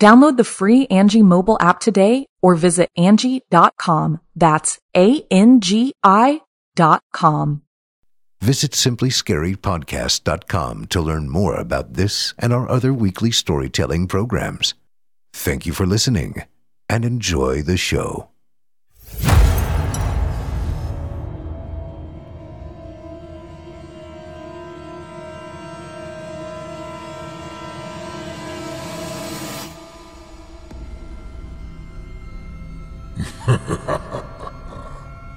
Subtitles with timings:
[0.00, 4.20] Download the free Angie mobile app today or visit Angie.com.
[4.34, 6.40] That's A-N-G-I
[6.74, 7.62] dot com.
[8.40, 14.74] Visit simplyscarypodcast.com to learn more about this and our other weekly storytelling programs.
[15.32, 16.42] Thank you for listening
[16.88, 18.30] and enjoy the show.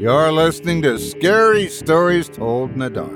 [0.00, 3.10] You're listening to Scary Stories Told in the Dark.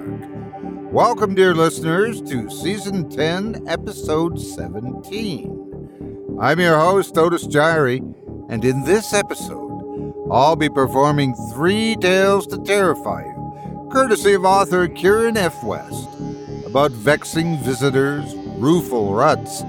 [0.93, 6.37] Welcome, dear listeners, to Season 10, Episode 17.
[6.39, 8.01] I'm your host, Otis Jiry,
[8.51, 14.87] and in this episode, I'll be performing three tales to terrify you, courtesy of author
[14.87, 15.65] Kieran F.
[15.65, 16.11] West,
[16.67, 19.63] about vexing visitors, rueful ruts,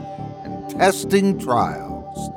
[0.43, 2.29] and testing trials.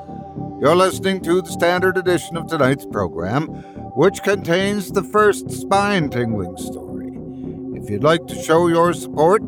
[0.60, 3.64] You're listening to the standard edition of tonight's program
[3.98, 7.10] which contains the first spine tingling story.
[7.76, 9.42] If you'd like to show your support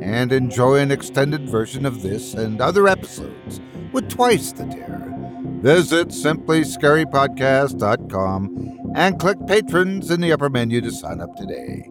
[0.00, 5.12] and enjoy an extended version of this and other episodes with twice the terror,
[5.60, 11.90] visit simplyscarypodcast.com and click Patrons in the upper menu to sign up today.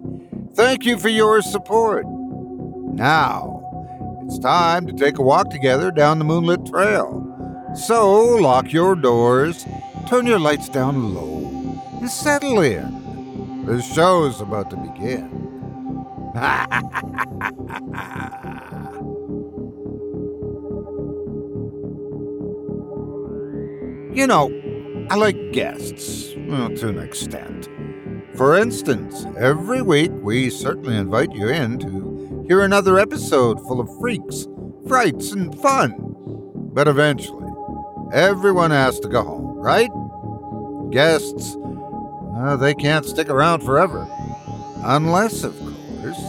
[0.54, 2.06] Thank you for your support.
[2.94, 7.74] Now, it's time to take a walk together down the moonlit trail.
[7.76, 9.66] So, lock your doors,
[10.08, 11.55] turn your lights down low
[12.10, 13.66] settle in.
[13.66, 15.42] The show's about to begin.
[24.16, 24.50] you know,
[25.10, 27.70] I like guests, well, to an extent.
[28.36, 33.90] For instance, every week we certainly invite you in to hear another episode full of
[34.00, 34.48] freaks,
[34.88, 35.96] frights, and fun.
[36.74, 37.50] But eventually,
[38.14, 39.90] everyone has to go home, right?
[40.92, 41.56] Guests
[42.48, 44.08] uh, they can't stick around forever.
[44.84, 46.22] Unless, of course,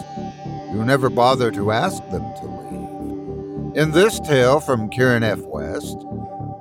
[0.72, 3.76] you never bother to ask them to leave.
[3.76, 5.40] In this tale from Kieran F.
[5.40, 5.98] West,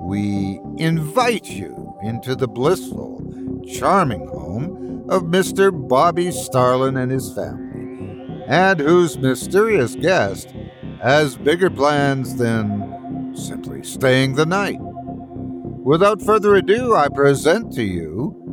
[0.00, 3.22] we invite you into the blissful,
[3.66, 5.70] charming home of Mr.
[5.88, 10.52] Bobby Starlin and his family, and whose mysterious guest
[11.00, 14.78] has bigger plans than simply staying the night.
[14.80, 18.45] Without further ado, I present to you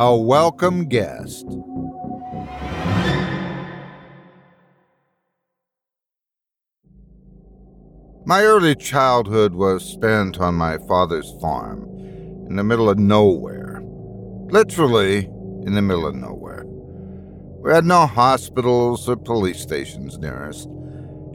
[0.00, 1.44] a welcome guest.
[8.24, 11.82] My early childhood was spent on my father's farm,
[12.48, 13.82] in the middle of nowhere.
[14.52, 15.24] Literally,
[15.66, 16.62] in the middle of nowhere.
[17.64, 20.68] We had no hospitals or police stations near us.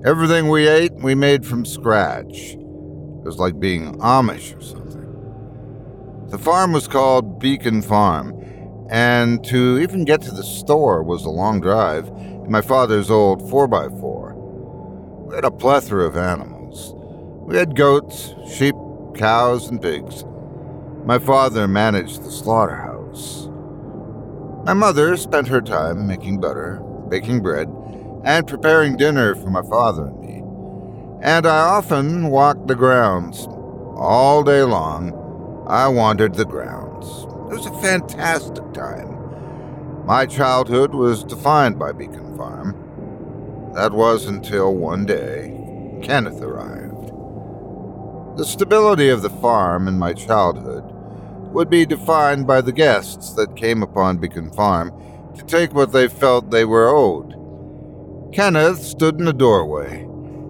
[0.06, 2.54] Everything we ate, we made from scratch.
[2.54, 6.30] It was like being Amish or something.
[6.30, 8.43] The farm was called Beacon Farm,
[8.90, 13.42] and to even get to the store was a long drive in my father's old
[13.44, 14.36] 4x4.
[15.28, 16.94] We had a plethora of animals.
[17.46, 18.76] We had goats, sheep,
[19.16, 20.26] cows, and pigs.
[21.06, 23.50] My father managed the slaughterhouse.
[24.66, 27.68] My mother spent her time making butter, baking bread,
[28.24, 30.42] and preparing dinner for my father and me.
[31.22, 33.46] And I often walked the grounds.
[33.96, 37.26] All day long, I wandered the grounds.
[37.54, 40.08] It was a fantastic time.
[40.08, 42.74] My childhood was defined by Beacon Farm.
[43.76, 45.56] That was until one day
[46.02, 47.10] Kenneth arrived.
[48.40, 50.84] The stability of the farm in my childhood
[51.54, 54.92] would be defined by the guests that came upon Beacon Farm
[55.36, 57.36] to take what they felt they were owed.
[58.34, 60.00] Kenneth stood in the doorway.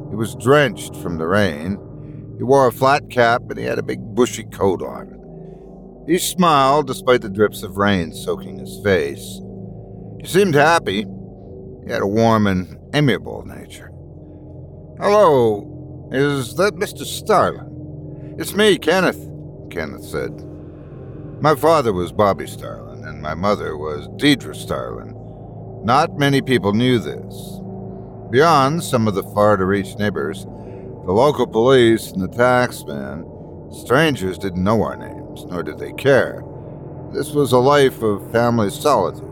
[0.09, 1.71] He was drenched from the rain.
[2.37, 5.12] He wore a flat cap and he had a big bushy coat on.
[6.05, 9.39] He smiled despite the drips of rain soaking his face.
[10.19, 11.05] He seemed happy.
[11.85, 13.89] He had a warm and amiable nature.
[14.99, 17.05] Hello, is that Mr.
[17.05, 18.35] Starlin?
[18.37, 19.29] It's me, Kenneth,
[19.69, 20.31] Kenneth said.
[21.41, 25.13] My father was Bobby Starlin, and my mother was Deidre Starlin.
[25.83, 27.59] Not many people knew this.
[28.31, 33.25] Beyond some of the far to reach neighbors, the local police and the taxman,
[33.83, 36.43] strangers didn't know our names, nor did they care.
[37.11, 39.29] This was a life of family solitude.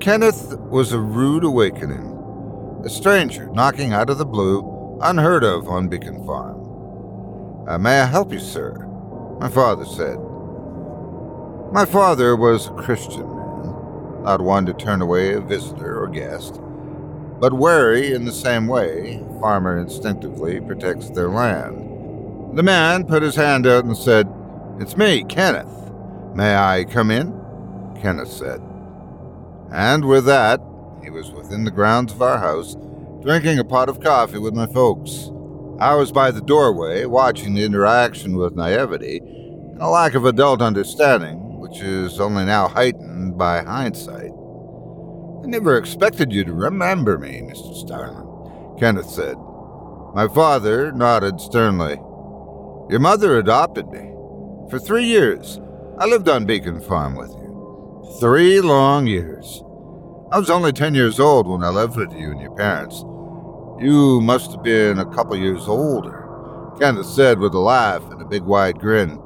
[0.00, 2.82] Kenneth was a rude awakening.
[2.84, 7.66] A stranger knocking out of the blue, unheard of on Beacon Farm.
[7.68, 8.74] Uh, may I help you, sir?
[9.40, 10.18] My father said.
[11.72, 16.60] My father was a Christian man, not one to turn away a visitor or guest,
[17.40, 22.56] but wary in the same way a farmer instinctively protects their land.
[22.56, 24.32] The man put his hand out and said,
[24.78, 25.90] It's me, Kenneth.
[26.34, 27.32] May I come in?
[28.02, 28.60] Kenneth said.
[29.72, 30.60] And with that,
[31.02, 32.76] he was within the grounds of our house,
[33.22, 35.30] drinking a pot of coffee with my folks.
[35.80, 40.60] I was by the doorway, watching the interaction with naivety and a lack of adult
[40.60, 44.30] understanding which is only now heightened by hindsight.
[45.42, 47.74] I never expected you to remember me, Mr.
[47.74, 49.36] Starlin, Kenneth said.
[50.14, 51.96] My father nodded sternly.
[52.88, 54.15] Your mother adopted me.
[54.70, 55.60] For three years,
[55.96, 58.16] I lived on Beacon Farm with you.
[58.18, 59.62] Three long years.
[60.32, 63.04] I was only ten years old when I lived with you and your parents.
[63.80, 66.28] You must have been a couple years older,
[66.80, 69.20] Kenneth said with a laugh and a big wide grin.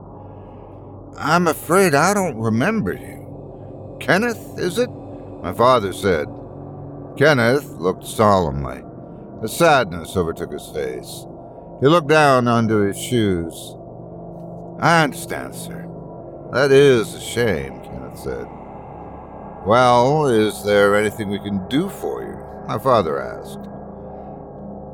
[1.16, 3.96] I'm afraid I don't remember you.
[3.98, 4.90] Kenneth, is it?
[5.42, 6.26] My father said.
[7.16, 8.82] Kenneth looked solemnly.
[9.42, 11.24] A sadness overtook his face.
[11.80, 13.74] He looked down onto his shoes.
[14.80, 15.86] I understand, sir.
[16.52, 18.46] That is a shame, Kenneth said.
[19.66, 22.66] Well, is there anything we can do for you?
[22.66, 23.58] My father asked.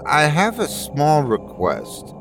[0.05, 2.12] I have a small request.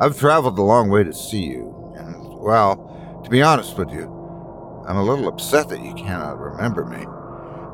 [0.00, 4.04] I've traveled a long way to see you, and, well, to be honest with you,
[4.88, 7.04] I'm a little upset that you cannot remember me.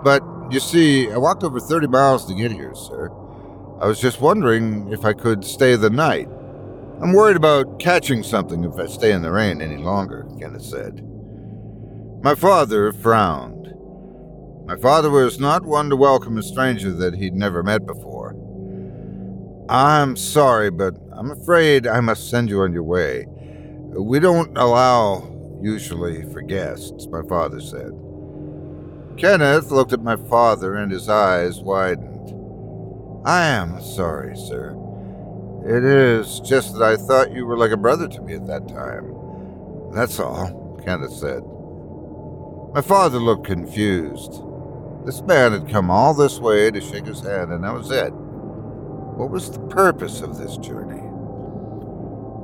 [0.03, 3.13] But, you see, I walked over 30 miles to get here, sir.
[3.81, 6.29] I was just wondering if I could stay the night.
[7.03, 11.05] I'm worried about catching something if I stay in the rain any longer, Kenneth said.
[12.23, 13.75] My father frowned.
[14.67, 18.37] My father was not one to welcome a stranger that he'd never met before.
[19.69, 23.27] I'm sorry, but I'm afraid I must send you on your way.
[23.29, 25.29] We don't allow
[25.61, 27.91] usually for guests, my father said.
[29.17, 33.27] Kenneth looked at my father and his eyes widened.
[33.27, 34.77] I am sorry, sir.
[35.65, 38.67] It is just that I thought you were like a brother to me at that
[38.67, 39.15] time.
[39.93, 41.45] That's all, Kenneth said.
[42.75, 44.43] My father looked confused.
[45.05, 48.11] This man had come all this way to shake his hand, and that was it.
[48.11, 51.03] What was the purpose of this journey?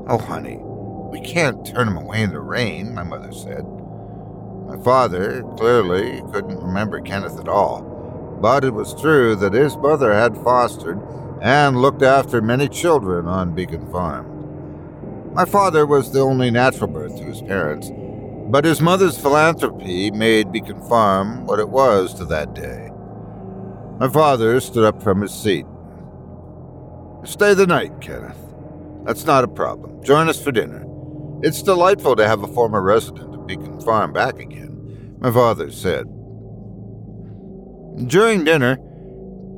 [0.09, 3.65] Oh, honey, we can't turn him away in the rain, my mother said.
[4.69, 7.83] My father clearly couldn't remember Kenneth at all,
[8.41, 11.01] but it was true that his mother had fostered
[11.43, 15.33] and looked after many children on Beacon Farm.
[15.35, 17.91] My father was the only natural birth to his parents,
[18.51, 22.91] but his mother's philanthropy made Beacon Farm what it was to that day.
[23.99, 25.67] My father stood up from his seat.
[27.25, 28.39] Stay the night, Kenneth.
[29.05, 30.03] That's not a problem.
[30.03, 30.85] Join us for dinner.
[31.43, 36.07] It's delightful to have a former resident of Beacon Farm back again, my father said.
[38.09, 38.79] During dinner,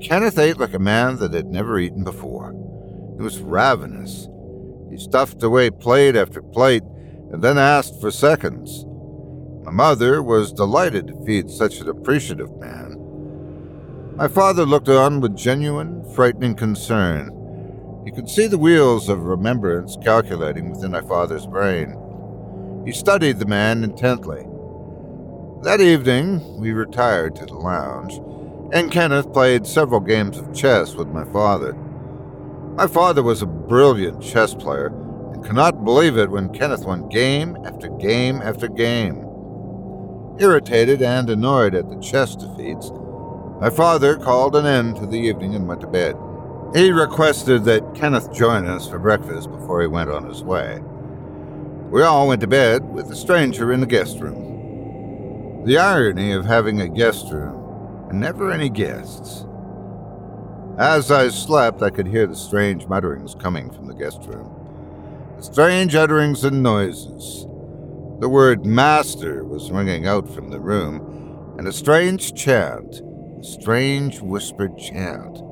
[0.00, 2.52] Kenneth ate like a man that had never eaten before.
[3.16, 4.28] He was ravenous.
[4.90, 6.83] He stuffed away plate after plate
[7.30, 8.85] and then asked for seconds.
[9.62, 12.97] My mother was delighted to feed such an appreciative man.
[14.16, 18.02] My father looked on with genuine, frightening concern.
[18.04, 21.95] He could see the wheels of remembrance calculating within my father's brain.
[22.87, 24.47] He studied the man intently.
[25.62, 28.19] That evening, we retired to the lounge,
[28.73, 31.73] and Kenneth played several games of chess with my father.
[32.77, 34.87] My father was a brilliant chess player
[35.33, 39.27] and could not believe it when Kenneth won game after game after game.
[40.39, 42.91] Irritated and annoyed at the chess defeats,
[43.61, 46.17] my father called an end to the evening and went to bed.
[46.75, 50.81] He requested that Kenneth join us for breakfast before he went on his way.
[51.91, 55.65] We all went to bed with a stranger in the guest room.
[55.67, 57.60] The irony of having a guest room
[58.11, 59.47] and never any guests.
[60.79, 64.55] As I slept, I could hear the strange mutterings coming from the guest room.
[65.38, 67.47] The strange utterings and noises.
[68.21, 73.00] The word master was ringing out from the room, and a strange chant
[73.40, 75.43] a strange whispered chant.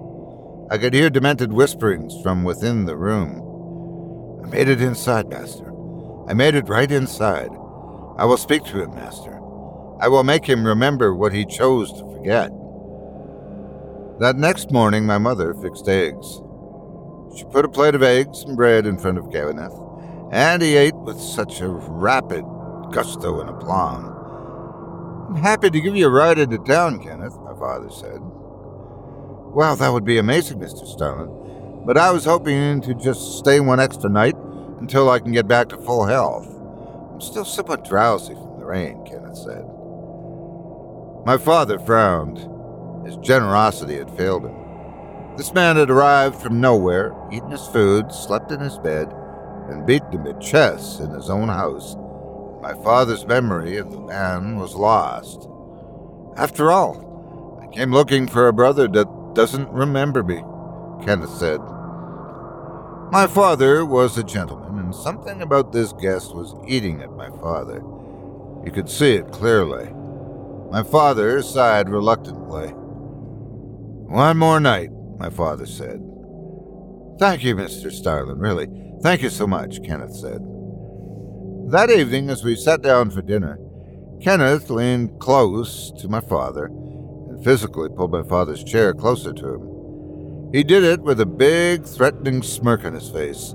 [0.70, 4.42] I could hear demented whisperings from within the room.
[4.44, 5.72] I made it inside, Master.
[6.28, 7.48] I made it right inside.
[8.18, 9.36] I will speak to him, Master.
[10.00, 12.50] I will make him remember what he chose to forget.
[14.20, 16.40] That next morning, my mother fixed eggs.
[17.36, 19.74] She put a plate of eggs and bread in front of Kenneth,
[20.32, 22.44] and he ate with such a rapid
[22.90, 24.16] gusto and aplomb.
[25.28, 28.18] I'm happy to give you a ride into town, Kenneth, my father said.
[28.20, 30.86] Well, that would be amazing, Mr.
[30.86, 34.36] Starlin, but I was hoping to just stay one extra night
[34.80, 36.48] until I can get back to full health.
[37.12, 39.67] I'm still somewhat drowsy from the rain, Kenneth said.
[41.28, 42.38] My father frowned.
[43.04, 44.56] His generosity had failed him.
[45.36, 49.12] This man had arrived from nowhere, eaten his food, slept in his bed,
[49.68, 51.96] and beaten him at chess in his own house.
[52.62, 55.46] My father's memory of the man was lost.
[56.38, 60.42] After all, I Came looking for a brother that doesn't remember me,
[61.04, 61.60] Kenneth said.
[63.12, 67.84] My father was a gentleman, and something about this guest was eating at my father.
[68.64, 69.92] You could see it clearly.
[70.70, 72.68] My father sighed reluctantly.
[72.68, 76.02] One more night, my father said.
[77.18, 77.90] Thank you, Mr.
[77.90, 78.68] Starlin, really.
[79.02, 80.42] Thank you so much, Kenneth said.
[81.70, 83.58] That evening, as we sat down for dinner,
[84.20, 90.50] Kenneth leaned close to my father and physically pulled my father's chair closer to him.
[90.52, 93.54] He did it with a big, threatening smirk on his face.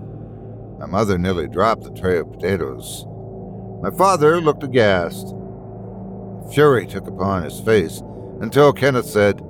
[0.79, 3.05] My mother nearly dropped the tray of potatoes.
[3.81, 5.33] My father looked aghast.
[6.51, 8.01] Fury took upon his face
[8.41, 9.43] until Kenneth said, It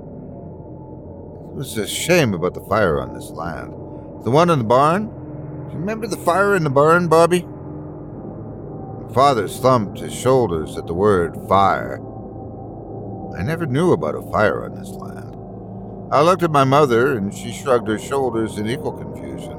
[1.56, 3.72] was a shame about the fire on this land.
[4.24, 5.08] The one in the barn?
[5.68, 7.42] Do you remember the fire in the barn, Bobby?
[9.02, 12.00] My father thumped his shoulders at the word fire.
[13.38, 15.36] I never knew about a fire on this land.
[16.14, 19.58] I looked at my mother, and she shrugged her shoulders in equal confusion.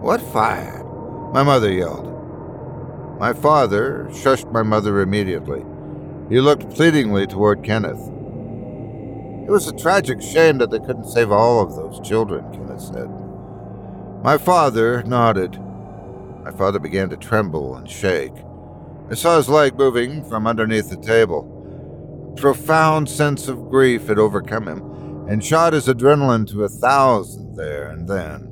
[0.00, 0.84] What fire?
[1.32, 2.08] My mother yelled.
[3.18, 5.64] My father shushed my mother immediately.
[6.30, 7.98] He looked pleadingly toward Kenneth.
[7.98, 13.10] It was a tragic shame that they couldn't save all of those children, Kenneth said.
[14.22, 15.60] My father nodded.
[16.44, 18.32] My father began to tremble and shake.
[19.10, 24.20] I saw his leg moving from underneath the table A profound sense of grief had
[24.20, 28.46] overcome him and shot his adrenaline to a thousand there and then.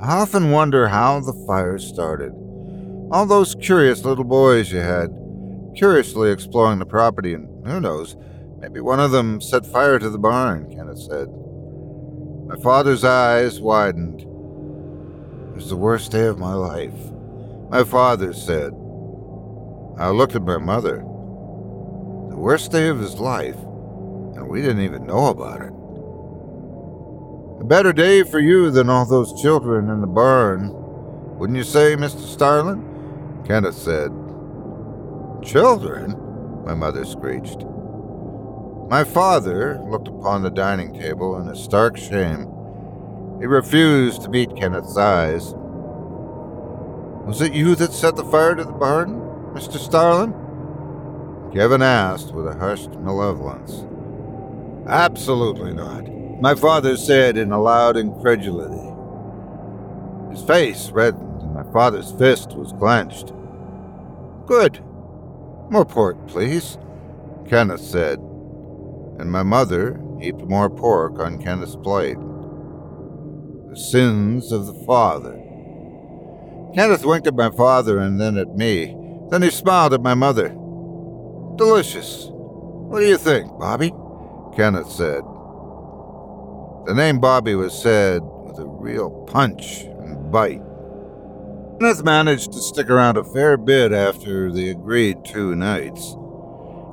[0.00, 2.32] I often wonder how the fire started.
[3.10, 5.10] All those curious little boys you had,
[5.74, 8.16] curiously exploring the property, and who knows,
[8.58, 11.28] maybe one of them set fire to the barn, Kenneth said.
[12.46, 14.20] My father's eyes widened.
[14.20, 16.94] It was the worst day of my life,
[17.70, 18.72] my father said.
[19.96, 20.98] I looked at my mother
[22.28, 25.72] the worst day of his life, and we didn't even know about it.
[27.60, 30.70] A better day for you than all those children in the barn,
[31.38, 32.20] wouldn't you say, Mr.
[32.20, 33.42] Starlin?
[33.46, 34.10] Kenneth said.
[35.44, 36.64] Children?
[36.64, 37.64] My mother screeched.
[38.88, 42.50] My father looked upon the dining table in a stark shame.
[43.40, 45.52] He refused to meet Kenneth's eyes.
[47.26, 49.20] Was it you that set the fire to the barn,
[49.54, 49.78] Mr.
[49.78, 50.32] Starlin?
[51.52, 53.84] Kevin asked with a hushed malevolence.
[54.88, 56.08] Absolutely not,
[56.40, 58.92] my father said in a loud incredulity.
[60.30, 63.32] His face reddened and my father's fist was clenched.
[64.46, 64.82] Good.
[65.70, 66.78] More pork, please,
[67.48, 68.18] Kenneth said,
[69.18, 72.18] and my mother heaped more pork on Kenneth's plate.
[73.70, 75.40] The sins of the father.
[76.74, 78.96] Kenneth winked at my father and then at me.
[79.30, 80.48] Then he smiled at my mother.
[81.56, 82.28] Delicious.
[82.30, 83.92] What do you think, Bobby?
[84.56, 85.22] Kenneth said.
[86.86, 90.60] The name Bobby was said with a real punch and bite.
[91.80, 96.16] Kenneth managed to stick around a fair bit after the agreed two nights.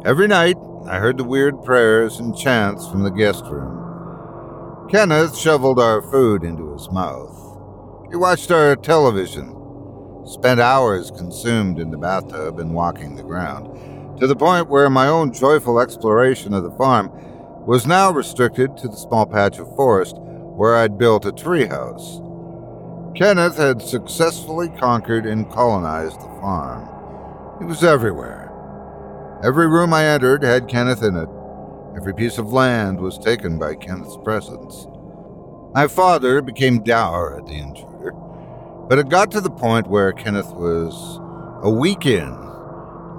[0.03, 0.57] Every night,
[0.87, 4.87] I heard the weird prayers and chants from the guest room.
[4.89, 7.37] Kenneth shoveled our food into his mouth.
[8.09, 9.55] He watched our television,
[10.25, 15.07] spent hours consumed in the bathtub and walking the ground, to the point where my
[15.07, 17.11] own joyful exploration of the farm
[17.67, 22.30] was now restricted to the small patch of forest where I'd built a treehouse.
[23.15, 26.87] Kenneth had successfully conquered and colonized the farm.
[27.59, 28.49] He was everywhere.
[29.43, 31.29] Every room I entered had Kenneth in it.
[31.95, 34.87] Every piece of land was taken by Kenneth's presence.
[35.73, 38.11] My father became dour at the intruder,
[38.87, 41.19] but it got to the point where Kenneth was
[41.63, 42.29] a week in.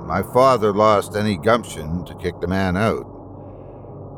[0.06, 3.06] My father lost any gumption to kick the man out.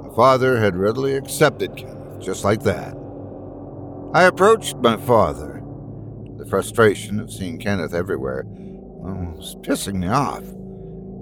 [0.03, 2.97] My father had readily accepted Kenneth, just like that.
[4.15, 5.54] I approached my father.
[6.45, 10.45] The frustration of seeing Kenneth everywhere was pissing me off.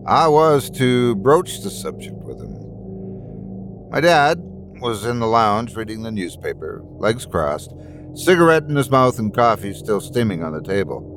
[0.05, 3.89] I was to broach the subject with him.
[3.89, 4.41] My dad
[4.81, 7.73] was in the lounge reading the newspaper, legs crossed,
[8.15, 11.09] cigarette in his mouth and coffee still steaming on the table.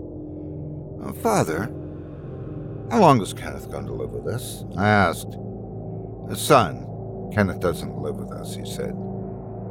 [1.24, 1.64] Father,
[2.92, 4.66] how long is Kenneth going to live with us?
[4.78, 5.32] I asked.
[6.36, 8.94] Son, Kenneth doesn't live with us, he said.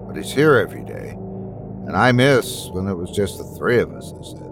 [0.08, 1.16] But he's here every day.
[1.86, 4.50] And I miss when it was just the three of us, I said.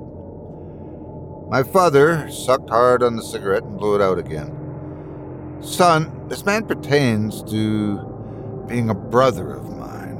[1.48, 4.58] My father sucked hard on the cigarette and blew it out again.
[5.60, 10.16] Son, this man pertains to being a brother of mine.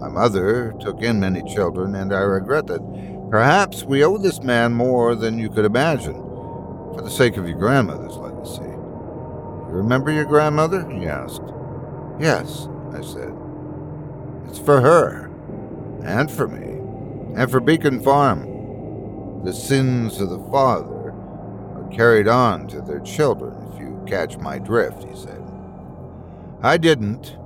[0.00, 4.72] My mother took in many children, and I regret that perhaps we owe this man
[4.72, 8.62] more than you could imagine, for the sake of your grandmother's legacy.
[8.62, 10.88] You remember your grandmother?
[10.90, 11.42] he asked.
[12.18, 13.34] Yes, I said.
[14.48, 15.30] It's for her,
[16.04, 16.78] and for me,
[17.40, 19.42] and for Beacon Farm.
[19.44, 24.58] The sins of the father are carried on to their children, if you catch my
[24.58, 25.42] drift, he said.
[26.62, 27.36] I didn't.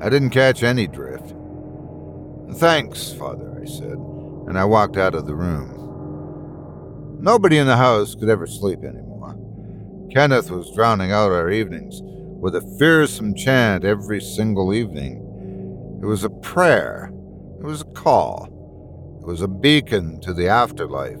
[0.00, 1.34] I didn't catch any drift.
[2.54, 3.98] Thanks, father, I said,
[4.46, 5.74] and I walked out of the room.
[7.20, 9.36] Nobody in the house could ever sleep anymore.
[10.12, 15.98] Kenneth was drowning out our evenings with a fearsome chant every single evening.
[16.02, 17.12] It was a prayer.
[17.58, 18.48] It was a call.
[19.20, 21.18] It was a beacon to the afterlife.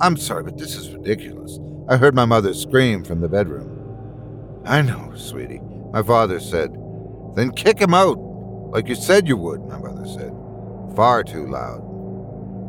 [0.00, 1.58] I'm sorry, but this is ridiculous.
[1.88, 4.62] I heard my mother scream from the bedroom.
[4.64, 5.60] I know, sweetie,
[5.92, 6.70] my father said.
[7.34, 8.18] Then kick him out,
[8.70, 10.32] like you said you would, my mother said.
[10.94, 11.82] Far too loud.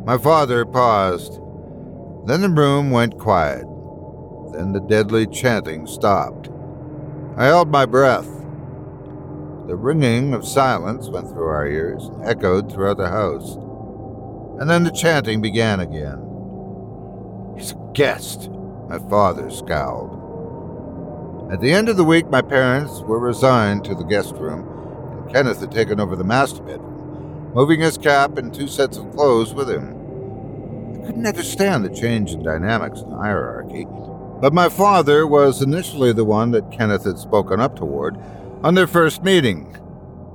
[0.06, 1.34] My father paused.
[2.28, 3.66] Then the room went quiet.
[4.54, 6.50] Then the deadly chanting stopped.
[7.38, 8.28] I held my breath.
[9.68, 13.56] The ringing of silence went through our ears and echoed throughout the house.
[14.62, 16.24] And then the chanting began again.
[17.58, 18.50] He's a guest,
[18.88, 21.52] my father scowled.
[21.52, 24.66] At the end of the week, my parents were resigned to the guest room,
[25.12, 29.12] and Kenneth had taken over the master bedroom, moving his cap and two sets of
[29.12, 29.90] clothes with him.
[30.94, 33.86] I couldn't understand the change in dynamics and hierarchy,
[34.40, 38.18] but my father was initially the one that Kenneth had spoken up toward
[38.64, 39.78] on their first meeting.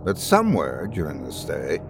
[0.04, 1.80] But somewhere during the stay,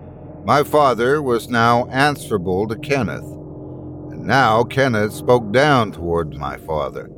[0.45, 3.25] my father was now answerable to Kenneth.
[3.25, 7.11] And now Kenneth spoke down toward my father.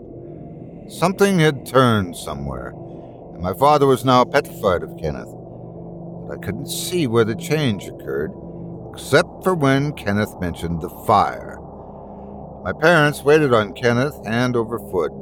[0.89, 2.75] Something had turned somewhere,
[3.33, 5.33] and my father was now petrified of Kenneth.
[6.29, 8.33] But I couldn't see where the change occurred,
[8.93, 11.59] except for when Kenneth mentioned the fire.
[12.63, 15.13] My parents waited on Kenneth hand over foot.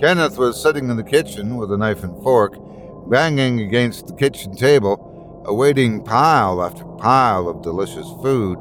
[0.00, 2.54] Kenneth was sitting in the kitchen with a knife and fork,
[3.10, 8.60] banging against the kitchen table, awaiting pile after pile of delicious food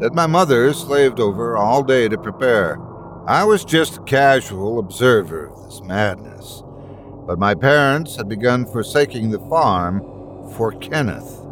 [0.00, 2.78] that my mother slaved over all day to prepare.
[3.26, 6.62] I was just a casual observer of this madness,
[7.26, 10.00] but my parents had begun forsaking the farm
[10.56, 11.44] for Kenneth.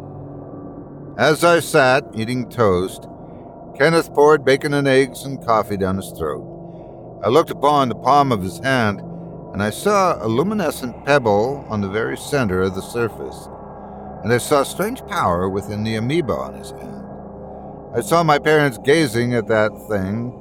[1.17, 3.07] As I sat eating toast,
[3.77, 7.21] Kenneth poured bacon and eggs and coffee down his throat.
[7.23, 9.01] I looked upon the palm of his hand,
[9.57, 13.49] and I saw a luminescent pebble on the very center of the surface,
[14.23, 17.03] and I saw strange power within the amoeba on his hand.
[17.95, 20.31] I saw my parents gazing at that thing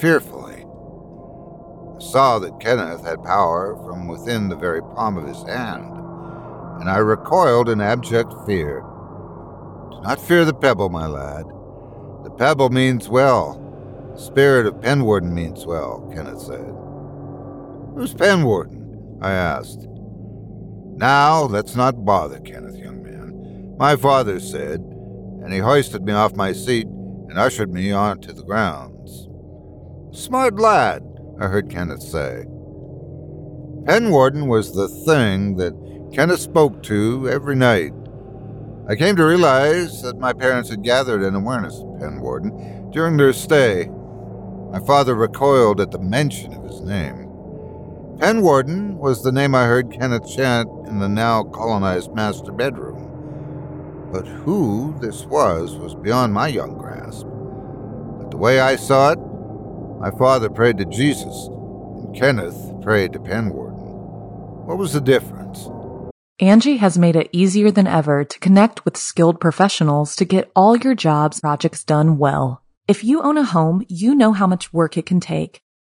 [0.00, 0.64] fearfully.
[1.96, 5.92] I saw that Kenneth had power from within the very palm of his hand,
[6.80, 8.80] and I recoiled in abject fear.
[9.90, 11.44] Do not fear the pebble, my lad.
[12.24, 13.60] The pebble means well.
[14.14, 16.79] The spirit of Penwarden means well, Kenneth said.
[18.00, 19.18] Who's Penwarden?
[19.20, 19.86] I asked.
[20.96, 23.76] Now, let's not bother, Kenneth, young man.
[23.76, 28.42] My father said, and he hoisted me off my seat and ushered me onto the
[28.42, 29.28] grounds.
[30.18, 31.02] Smart lad,
[31.38, 32.46] I heard Kenneth say.
[33.84, 35.74] Penwarden was the thing that
[36.14, 37.92] Kenneth spoke to every night.
[38.88, 43.34] I came to realize that my parents had gathered an awareness of Penwarden during their
[43.34, 43.90] stay.
[44.70, 47.29] My father recoiled at the mention of his name.
[48.20, 54.08] Penwarden was the name I heard Kenneth chant in the now colonized master bedroom.
[54.12, 57.24] But who this was was beyond my young grasp.
[57.24, 59.18] But the way I saw it,
[60.00, 64.66] my father prayed to Jesus, and Kenneth prayed to Penwarden.
[64.66, 65.70] What was the difference?
[66.38, 70.76] Angie has made it easier than ever to connect with skilled professionals to get all
[70.76, 72.62] your jobs projects done well.
[72.86, 75.62] If you own a home, you know how much work it can take,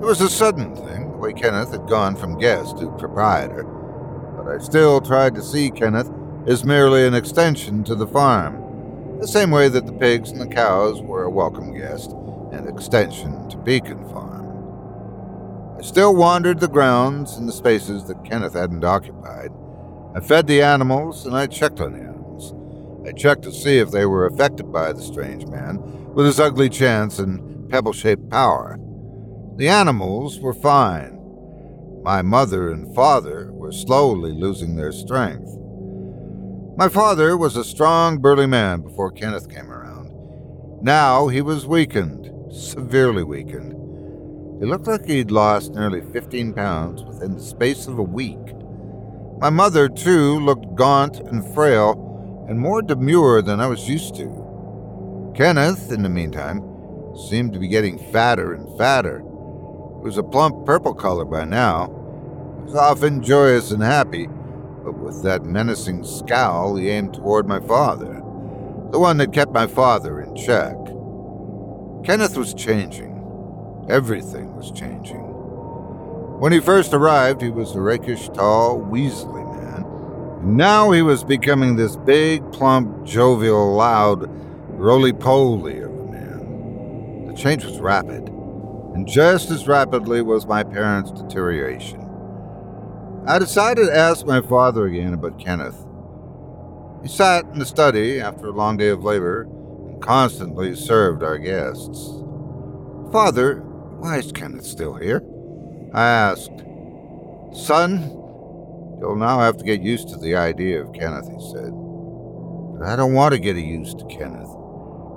[0.00, 4.46] It was a sudden thing, the way Kenneth had gone from guest to proprietor, but
[4.46, 6.10] I still tried to see Kenneth
[6.46, 10.46] as merely an extension to the farm, the same way that the pigs and the
[10.46, 12.12] cows were a welcome guest
[12.52, 15.76] and extension to Beacon Farm.
[15.78, 19.50] I still wandered the grounds and the spaces that Kenneth hadn't occupied,
[20.16, 22.54] I fed the animals and I checked on the animals.
[23.06, 25.78] I checked to see if they were affected by the strange man
[26.14, 28.78] with his ugly chance and pebble shaped power.
[29.56, 31.18] The animals were fine.
[32.02, 35.50] My mother and father were slowly losing their strength.
[36.76, 40.12] My father was a strong, burly man before Kenneth came around.
[40.82, 43.72] Now he was weakened, severely weakened.
[44.60, 48.54] He looked like he'd lost nearly 15 pounds within the space of a week.
[49.38, 55.32] My mother, too, looked gaunt and frail, and more demure than I was used to.
[55.34, 56.60] Kenneth, in the meantime,
[57.30, 59.22] seemed to be getting fatter and fatter.
[60.06, 61.88] Was a plump purple color by now.
[62.58, 64.28] He was often joyous and happy,
[64.84, 68.22] but with that menacing scowl he aimed toward my father,
[68.92, 70.76] the one that kept my father in check.
[72.04, 73.14] Kenneth was changing.
[73.88, 75.24] Everything was changing.
[76.38, 80.56] When he first arrived, he was a rakish, tall, weaselly man.
[80.56, 84.30] Now he was becoming this big, plump, jovial, loud,
[84.78, 87.26] roly-poly of a man.
[87.26, 88.25] The change was rapid,
[88.96, 92.00] and just as rapidly was my parents' deterioration.
[93.26, 95.76] I decided to ask my father again about Kenneth.
[97.02, 101.36] He sat in the study after a long day of labor and constantly served our
[101.36, 102.22] guests.
[103.12, 103.56] Father,
[103.98, 105.22] why is Kenneth still here?
[105.92, 106.64] I asked.
[107.52, 108.00] Son,
[108.98, 111.70] you'll now have to get used to the idea of Kenneth, he said.
[112.78, 114.48] But I don't want to get used to Kenneth.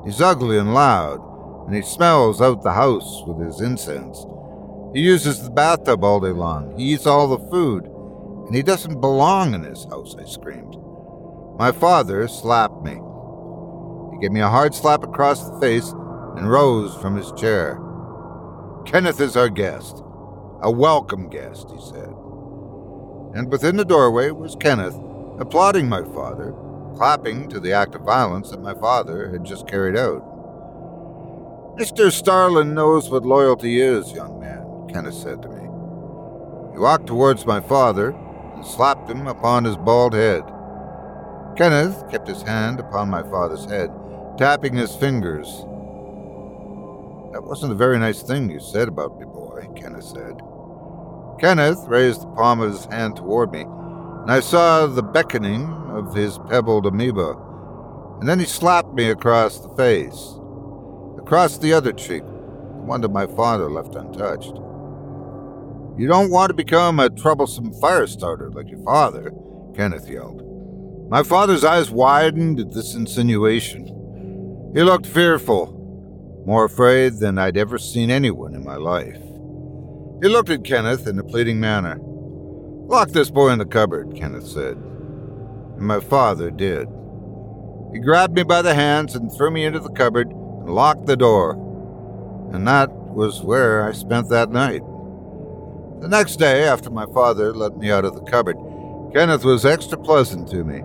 [0.03, 1.28] He's ugly and loud,
[1.69, 4.25] and he smells out the house with his incense.
[4.91, 6.75] He uses the bathtub all day long.
[6.75, 7.85] He eats all the food,
[8.47, 10.75] and he doesn't belong in this house, I screamed.
[11.59, 12.93] My father slapped me.
[14.13, 15.91] He gave me a hard slap across the face
[16.37, 17.79] and rose from his chair.
[18.87, 20.01] Kenneth is our guest.
[20.63, 22.11] A welcome guest, he said.
[23.35, 24.97] And within the doorway was Kenneth,
[25.37, 26.51] applauding my father,
[26.95, 30.37] clapping to the act of violence that my father had just carried out.
[31.79, 32.11] Mr.
[32.11, 35.61] Starlin knows what loyalty is, young man, Kenneth said to me.
[36.73, 40.43] He walked towards my father and slapped him upon his bald head.
[41.55, 43.89] Kenneth kept his hand upon my father's head,
[44.37, 45.47] tapping his fingers.
[47.31, 50.41] That wasn't a very nice thing you said about me, boy, Kenneth said.
[51.39, 56.13] Kenneth raised the palm of his hand toward me, and I saw the beckoning of
[56.13, 57.37] his pebbled amoeba.
[58.19, 60.38] And then he slapped me across the face,
[61.29, 64.55] across the other cheek, the one that my father left untouched.
[65.95, 69.31] You don't want to become a troublesome fire starter like your father,
[69.75, 70.41] Kenneth yelled.
[71.07, 73.85] My father's eyes widened at this insinuation.
[74.73, 79.21] He looked fearful, more afraid than I'd ever seen anyone in my life.
[80.23, 81.99] He looked at Kenneth in a pleading manner.
[82.01, 84.77] Lock this boy in the cupboard, Kenneth said.
[84.77, 86.87] And my father did.
[87.93, 91.17] He grabbed me by the hands and threw me into the cupboard and locked the
[91.17, 91.53] door.
[92.53, 94.81] And that was where I spent that night.
[96.01, 98.57] The next day, after my father let me out of the cupboard,
[99.13, 100.77] Kenneth was extra pleasant to me.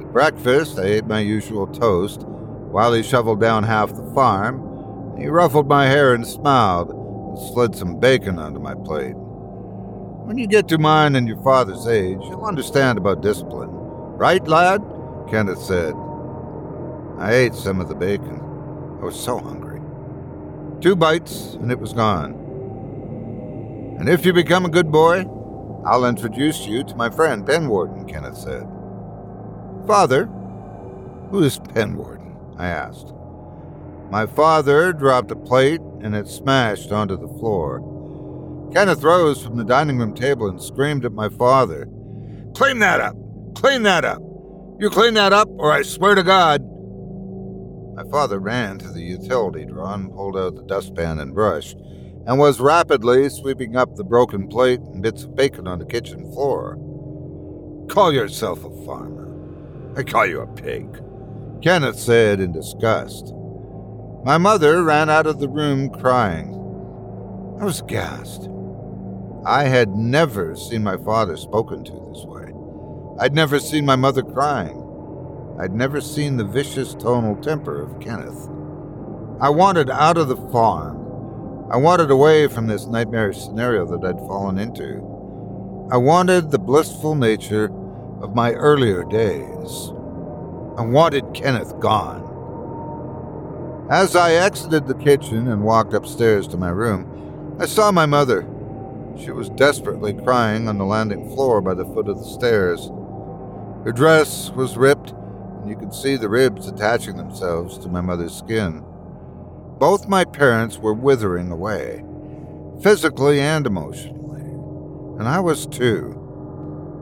[0.00, 5.16] At breakfast, I ate my usual toast while he shoveled down half the farm.
[5.18, 9.14] He ruffled my hair and smiled and slid some bacon onto my plate.
[9.14, 13.70] When you get to mine and your father's age, you'll understand about discipline.
[13.72, 14.82] Right, lad?
[15.30, 15.94] Kenneth said.
[17.18, 18.40] I ate some of the bacon.
[19.00, 19.80] I was so hungry.
[20.80, 22.34] Two bites, and it was gone.
[23.98, 25.24] And if you become a good boy,
[25.84, 28.66] I'll introduce you to my friend Penwarden, Kenneth said.
[29.86, 30.26] Father,
[31.30, 32.36] who is Penwarden?
[32.58, 33.12] I asked.
[34.10, 37.80] My father dropped a plate and it smashed onto the floor.
[38.72, 41.88] Kenneth rose from the dining room table and screamed at my father.
[42.54, 43.16] Clean that up!
[43.54, 44.22] Clean that up!
[44.78, 46.62] You clean that up, or I swear to God.
[47.98, 51.74] My father ran to the utility drawer and pulled out the dustpan and brush,
[52.28, 56.30] and was rapidly sweeping up the broken plate and bits of bacon on the kitchen
[56.32, 56.76] floor.
[57.90, 59.34] Call yourself a farmer.
[59.96, 61.02] I call you a pig,
[61.60, 63.34] Kenneth said in disgust.
[64.24, 66.54] My mother ran out of the room crying.
[67.60, 68.48] I was aghast.
[69.44, 72.52] I had never seen my father spoken to this way.
[73.18, 74.84] I'd never seen my mother crying.
[75.60, 78.48] I'd never seen the vicious tonal temper of Kenneth.
[79.40, 81.68] I wanted out of the farm.
[81.70, 84.98] I wanted away from this nightmarish scenario that I'd fallen into.
[85.90, 87.72] I wanted the blissful nature
[88.20, 89.92] of my earlier days.
[90.76, 92.26] I wanted Kenneth gone.
[93.90, 98.46] As I exited the kitchen and walked upstairs to my room, I saw my mother.
[99.18, 102.92] She was desperately crying on the landing floor by the foot of the stairs.
[103.84, 105.14] Her dress was ripped,
[105.60, 108.84] and you could see the ribs attaching themselves to my mother's skin.
[109.78, 112.04] Both my parents were withering away,
[112.82, 114.42] physically and emotionally,
[115.18, 116.14] and I was too.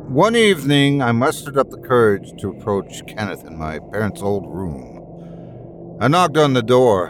[0.09, 5.99] One evening, I mustered up the courage to approach Kenneth in my parents' old room.
[6.01, 7.09] I knocked on the door.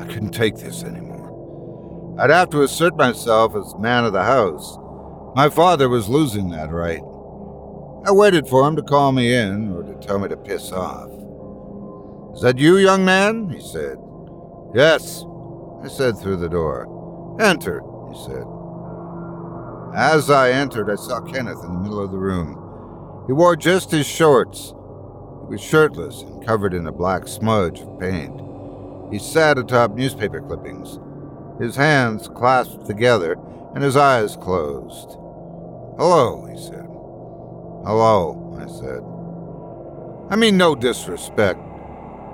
[0.00, 2.16] I couldn't take this anymore.
[2.18, 4.76] I'd have to assert myself as man of the house.
[5.36, 7.02] My father was losing that right.
[8.06, 11.08] I waited for him to call me in or to tell me to piss off.
[12.34, 13.48] Is that you, young man?
[13.48, 13.96] he said.
[14.74, 15.24] Yes,
[15.82, 17.36] I said through the door.
[17.40, 17.80] Enter,
[18.12, 18.44] he said.
[19.94, 23.24] As I entered, I saw Kenneth in the middle of the room.
[23.26, 24.74] He wore just his shorts.
[25.44, 28.38] He was shirtless and covered in a black smudge of paint.
[29.10, 30.98] He sat atop newspaper clippings,
[31.58, 33.38] his hands clasped together
[33.74, 35.12] and his eyes closed.
[35.96, 36.83] Hello, he said.
[37.86, 39.02] Hello, I said.
[40.32, 41.60] I mean no disrespect,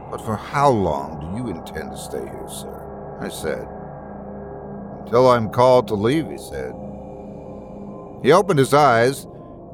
[0.08, 3.18] but for how long do you intend to stay here, sir?
[3.20, 3.66] I said.
[5.00, 6.72] Until I'm called to leave, he said.
[8.22, 9.24] He opened his eyes,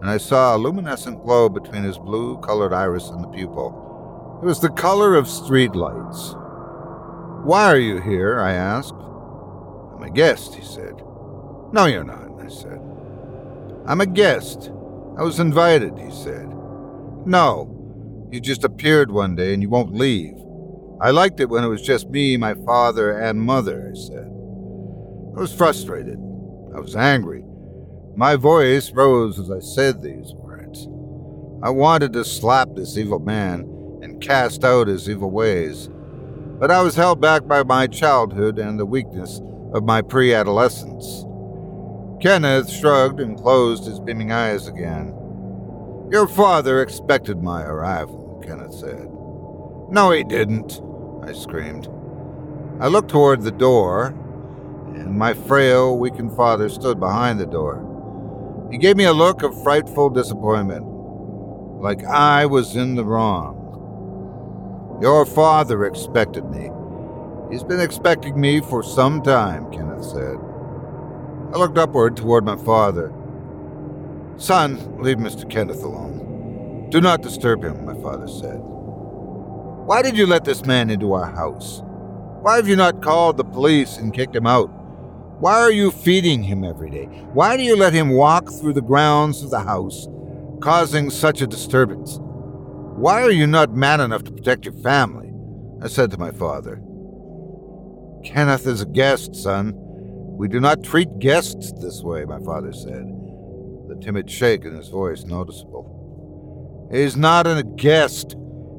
[0.00, 4.38] and I saw a luminescent glow between his blue colored iris and the pupil.
[4.42, 7.44] It was the color of streetlights.
[7.44, 8.40] Why are you here?
[8.40, 8.94] I asked.
[8.94, 11.02] I'm a guest, he said.
[11.72, 12.80] No, you're not, I said.
[13.84, 14.70] I'm a guest.
[15.18, 16.46] I was invited, he said.
[17.24, 20.34] No, you just appeared one day and you won't leave.
[21.00, 24.26] I liked it when it was just me, my father, and mother, I said.
[25.36, 26.18] I was frustrated.
[26.74, 27.44] I was angry.
[28.14, 30.86] My voice rose as I said these words.
[31.62, 33.60] I wanted to slap this evil man
[34.02, 35.90] and cast out his evil ways,
[36.58, 39.40] but I was held back by my childhood and the weakness
[39.74, 41.25] of my pre adolescence.
[42.20, 45.14] Kenneth shrugged and closed his beaming eyes again.
[46.10, 49.08] Your father expected my arrival, Kenneth said.
[49.90, 50.80] No, he didn't,
[51.22, 51.88] I screamed.
[52.80, 54.14] I looked toward the door,
[54.94, 57.82] and my frail, weakened father stood behind the door.
[58.70, 60.86] He gave me a look of frightful disappointment,
[61.82, 64.98] like I was in the wrong.
[65.02, 66.70] Your father expected me.
[67.50, 70.38] He's been expecting me for some time, Kenneth said.
[71.56, 73.10] I looked upward toward my father.
[74.36, 75.48] Son, leave Mr.
[75.48, 76.90] Kenneth alone.
[76.90, 78.58] Do not disturb him, my father said.
[78.60, 81.80] Why did you let this man into our house?
[82.42, 84.66] Why have you not called the police and kicked him out?
[85.40, 87.06] Why are you feeding him every day?
[87.32, 90.08] Why do you let him walk through the grounds of the house,
[90.60, 92.18] causing such a disturbance?
[92.20, 95.32] Why are you not man enough to protect your family?
[95.82, 96.82] I said to my father.
[98.24, 99.84] Kenneth is a guest, son.
[100.36, 103.06] We do not treat guests this way, my father said,
[103.88, 106.88] the timid shake in his voice noticeable.
[106.92, 108.36] He's not a guest.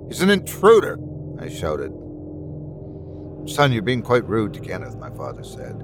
[0.07, 0.97] He's an intruder,
[1.39, 1.91] I shouted.
[3.47, 5.83] Son, you're being quite rude to Kenneth, my father said.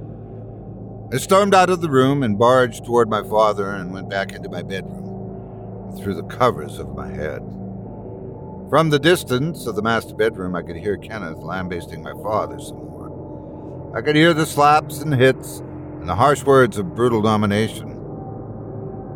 [1.11, 4.49] I stormed out of the room and barged toward my father and went back into
[4.49, 5.13] my bedroom
[5.97, 7.41] threw the covers over my head.
[8.69, 12.77] From the distance of the master bedroom, I could hear Kenneth lambasting my father some
[12.77, 12.92] more.
[13.95, 17.89] I could hear the slaps and hits and the harsh words of brutal domination.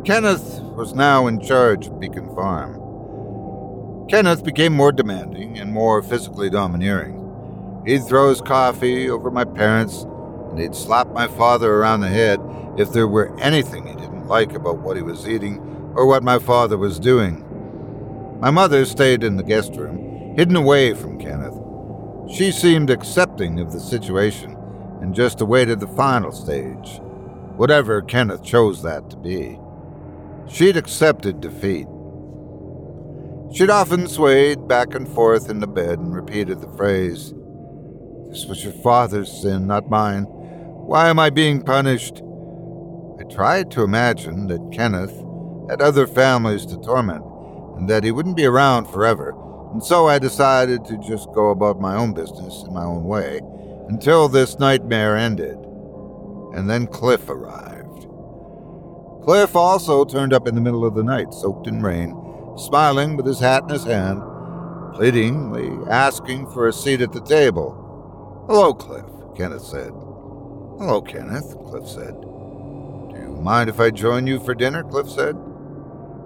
[0.04, 4.06] Kenneth was now in charge of Beacon Farm.
[4.08, 7.82] Kenneth became more demanding and more physically domineering.
[7.86, 10.04] He'd throw his coffee over my parents,
[10.50, 12.38] and he'd slap my father around the head
[12.78, 15.58] if there were anything he didn't like about what he was eating
[15.96, 17.44] or what my father was doing.
[18.40, 21.58] My mother stayed in the guest room, hidden away from Kenneth.
[22.32, 24.54] She seemed accepting of the situation
[25.00, 27.00] and just awaited the final stage,
[27.56, 29.58] whatever Kenneth chose that to be.
[30.48, 31.86] She'd accepted defeat.
[33.52, 37.32] She'd often swayed back and forth in the bed and repeated the phrase,
[38.28, 40.24] This was your father's sin, not mine.
[40.24, 42.22] Why am I being punished?
[43.20, 45.14] I tried to imagine that Kenneth
[45.70, 47.24] had other families to torment
[47.76, 49.34] and that he wouldn't be around forever,
[49.72, 53.40] and so I decided to just go about my own business in my own way
[53.88, 55.56] until this nightmare ended.
[56.54, 58.06] And then Cliff arrived.
[59.24, 62.16] Cliff also turned up in the middle of the night, soaked in rain,
[62.56, 64.22] smiling with his hat in his hand,
[64.94, 68.44] pleadingly asking for a seat at the table.
[68.48, 69.04] Hello, Cliff,
[69.36, 69.92] Kenneth said.
[70.78, 72.18] Hello, Kenneth, Cliff said.
[72.20, 74.82] Do you mind if I join you for dinner?
[74.82, 75.36] Cliff said.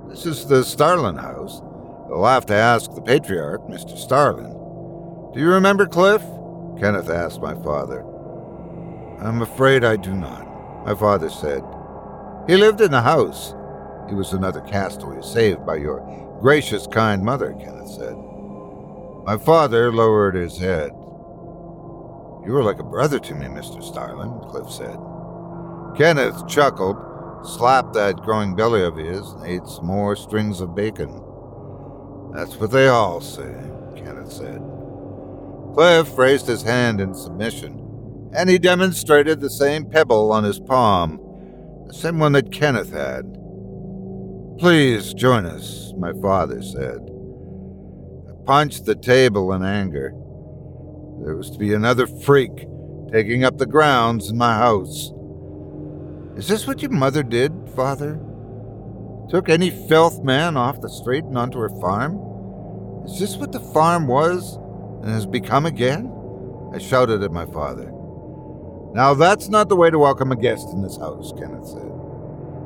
[0.08, 1.60] This is the Starlin house.
[2.08, 3.96] You'll have to ask the patriarch, Mr.
[3.96, 4.52] Starlin.
[5.32, 6.22] Do you remember Cliff?
[6.78, 8.04] Kenneth asked my father.
[9.20, 11.62] I'm afraid I do not, my father said.
[12.48, 13.54] He lived in the house.
[14.08, 16.00] He was another castaway saved by your
[16.40, 18.16] gracious, kind mother, Kenneth said.
[19.24, 20.90] My father lowered his head.
[22.44, 23.80] You were like a brother to me, Mr.
[23.80, 24.98] Starlin, Cliff said.
[25.96, 26.96] Kenneth chuckled,
[27.46, 31.22] slapped that growing belly of his, and ate some more strings of bacon.
[32.34, 33.54] That's what they all say,
[33.94, 34.71] Kenneth said.
[35.74, 41.18] Cliff raised his hand in submission, and he demonstrated the same pebble on his palm,
[41.86, 43.38] the same one that Kenneth had.
[44.58, 46.98] Please join us, my father said.
[48.28, 50.10] I punched the table in anger.
[51.24, 52.66] There was to be another freak
[53.10, 55.10] taking up the grounds in my house.
[56.36, 58.20] Is this what your mother did, father?
[59.30, 62.18] Took any filth man off the street and onto her farm?
[63.06, 64.58] Is this what the farm was
[65.02, 66.10] and has become again?
[66.72, 67.92] I shouted at my father.
[68.94, 71.90] Now that's not the way to welcome a guest in this house, Kenneth said.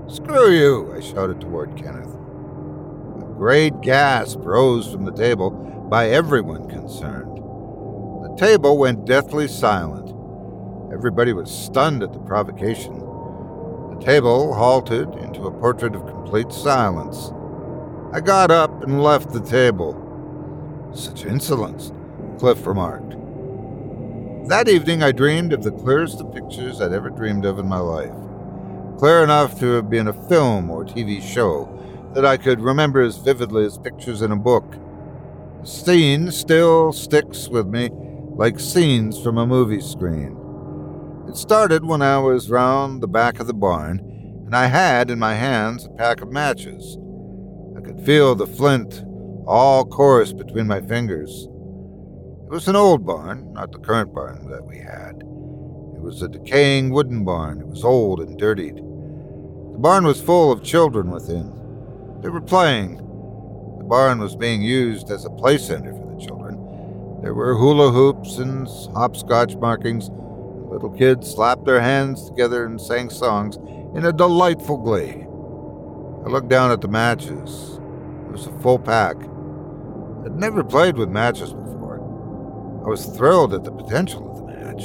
[0.08, 2.14] Screw you, I shouted toward Kenneth.
[2.14, 5.50] A great gasp rose from the table
[5.90, 7.36] by everyone concerned.
[7.36, 10.10] The table went deathly silent.
[10.92, 12.98] Everybody was stunned at the provocation.
[12.98, 17.32] The table halted into a portrait of complete silence.
[18.12, 20.02] I got up and left the table.
[20.94, 21.92] Such insolence,
[22.38, 23.16] Cliff remarked.
[24.48, 27.78] That evening I dreamed of the clearest of pictures I'd ever dreamed of in my
[27.78, 28.14] life.
[28.98, 31.72] Clear enough to have been a film or TV show
[32.14, 34.76] that I could remember as vividly as pictures in a book.
[35.62, 40.36] The scene still sticks with me like scenes from a movie screen.
[41.28, 43.98] It started when I was round the back of the barn,
[44.46, 46.98] and I had in my hands a pack of matches.
[47.76, 49.02] I could feel the flint
[49.46, 51.48] all coarse between my fingers.
[52.46, 55.16] It was an old barn, not the current barn that we had.
[55.16, 57.60] It was a decaying wooden barn.
[57.60, 58.76] It was old and dirtied.
[58.76, 61.50] The barn was full of children within.
[62.22, 62.98] They were playing.
[63.78, 66.54] The barn was being used as a play center for the children.
[67.20, 70.08] There were hula hoops and hopscotch markings.
[70.70, 73.56] Little kids slapped their hands together and sang songs
[73.96, 75.26] in a delightful glee.
[76.24, 77.80] I looked down at the matches.
[78.28, 79.16] It was a full pack.
[80.24, 81.65] I'd never played with matches before.
[82.86, 84.84] I was thrilled at the potential of the match.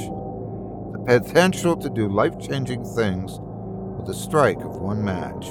[0.92, 3.38] The potential to do life changing things
[3.96, 5.46] with the strike of one match.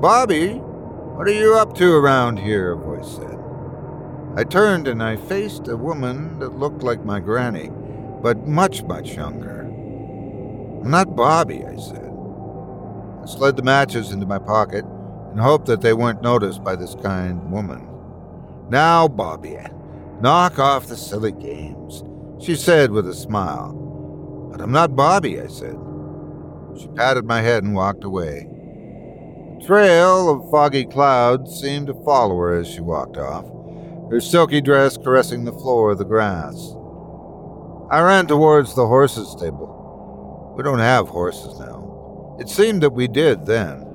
[0.00, 2.74] Bobby, what are you up to around here?
[2.74, 3.36] a voice said.
[4.36, 7.72] I turned and I faced a woman that looked like my granny,
[8.22, 9.62] but much, much younger.
[9.62, 12.12] I'm not Bobby, I said.
[13.22, 14.84] I slid the matches into my pocket
[15.32, 17.88] and hoped that they weren't noticed by this kind woman.
[18.70, 19.58] Now, Bobby,
[20.20, 22.02] Knock off the silly games,
[22.42, 23.74] she said with a smile.
[24.50, 25.76] But I'm not Bobby, I said.
[26.78, 28.48] She patted my head and walked away.
[28.48, 33.44] A trail of foggy clouds seemed to follow her as she walked off,
[34.10, 36.74] her silky dress caressing the floor of the grass.
[37.90, 40.54] I ran towards the horses' stable.
[40.56, 42.36] We don't have horses now.
[42.40, 43.86] It seemed that we did then.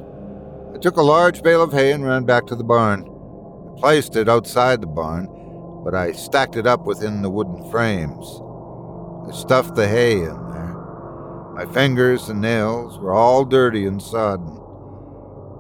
[0.76, 3.06] I took a large bale of hay and ran back to the barn.
[3.76, 5.28] I placed it outside the barn,
[5.84, 8.42] but I stacked it up within the wooden frames.
[9.28, 10.76] I stuffed the hay in there.
[11.54, 14.60] My fingers and nails were all dirty and sodden.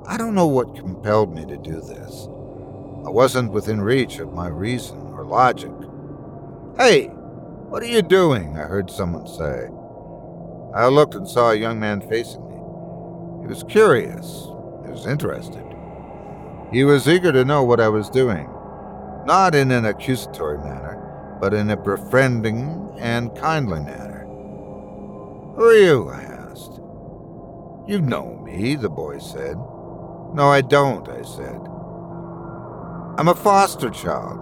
[0.07, 2.27] I don't know what compelled me to do this.
[3.05, 5.71] I wasn't within reach of my reason or logic.
[6.77, 8.57] Hey, what are you doing?
[8.57, 9.69] I heard someone say.
[10.75, 12.55] I looked and saw a young man facing me.
[13.41, 14.47] He was curious.
[14.85, 15.63] He was interested.
[16.71, 18.49] He was eager to know what I was doing,
[19.25, 24.25] not in an accusatory manner, but in a befriending and kindly manner.
[25.55, 26.09] Who are you?
[26.09, 26.79] I asked.
[27.87, 29.57] You know me, the boy said.
[30.33, 31.59] No, I don't, I said.
[33.17, 34.39] I'm a foster child.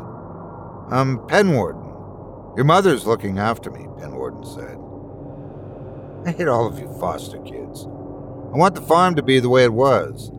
[0.91, 2.55] I'm Penwarden.
[2.55, 4.77] Your mother's looking after me, Penwarden said.
[6.27, 7.86] I hate all of you foster kids.
[7.86, 10.32] I want the farm to be the way it was.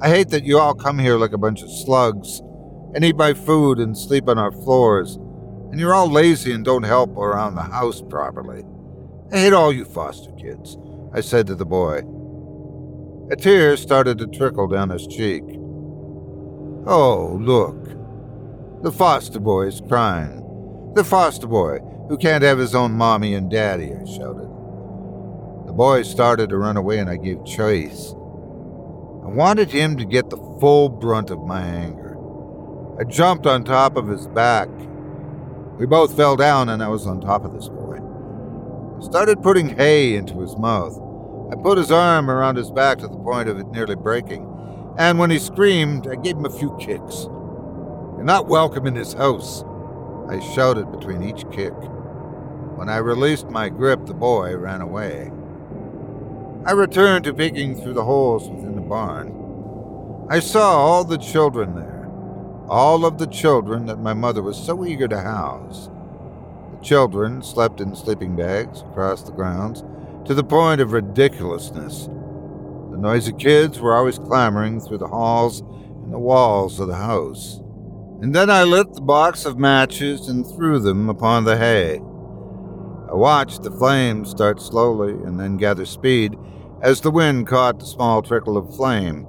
[0.00, 2.40] I hate that you all come here like a bunch of slugs
[2.94, 5.16] and eat my food and sleep on our floors,
[5.70, 8.64] and you're all lazy and don't help around the house properly.
[9.32, 10.76] I hate all you foster kids,
[11.12, 12.02] I said to the boy.
[13.30, 15.42] A tear started to trickle down his cheek.
[16.86, 17.84] Oh, look.
[18.82, 20.92] The foster boy is crying.
[20.94, 24.48] The foster boy who can't have his own mommy and daddy, I shouted.
[25.66, 28.14] The boy started to run away and I gave chase.
[28.14, 31.97] I wanted him to get the full brunt of my anger.
[33.00, 34.68] I jumped on top of his back.
[35.78, 37.98] We both fell down and I was on top of this boy.
[38.98, 40.98] I started putting hay into his mouth.
[41.52, 44.48] I put his arm around his back to the point of it nearly breaking
[44.98, 47.26] and when he screamed, I gave him a few kicks.
[48.16, 49.62] You're not welcome in this house,
[50.28, 51.72] I shouted between each kick.
[52.74, 55.30] When I released my grip, the boy ran away.
[56.66, 60.26] I returned to peeking through the holes within the barn.
[60.28, 61.97] I saw all the children there,
[62.68, 65.88] all of the children that my mother was so eager to house.
[66.72, 69.82] The children slept in sleeping bags across the grounds
[70.26, 72.08] to the point of ridiculousness
[72.98, 77.60] the noisy kids were always clamoring through the halls and the walls of the house.
[78.20, 81.98] And then I lit the box of matches and threw them upon the hay.
[81.98, 86.36] I watched the flames start slowly and then gather speed
[86.82, 89.24] as the wind caught the small trickle of flame.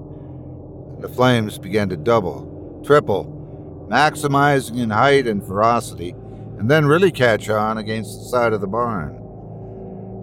[0.95, 6.11] And the flames began to double, triple, maximizing in height and ferocity,
[6.57, 9.15] and then really catch on against the side of the barn.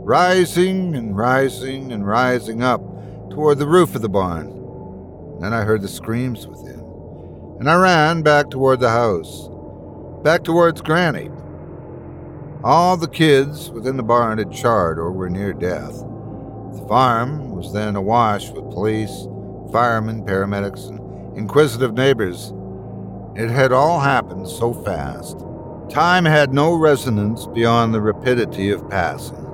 [0.05, 2.81] Rising and rising and rising up
[3.31, 4.53] toward the roof of the barn.
[5.41, 6.81] Then I heard the screams within,
[7.59, 9.49] and I ran back toward the house,
[10.23, 11.31] back towards Granny.
[12.65, 15.93] All the kids within the barn had charred or were near death.
[16.73, 19.29] The farm was then awash with police,
[19.73, 20.99] firemen, paramedics, and
[21.37, 22.53] inquisitive neighbors.
[23.35, 25.39] It had all happened so fast.
[25.91, 29.45] Time had no resonance beyond the rapidity of passing.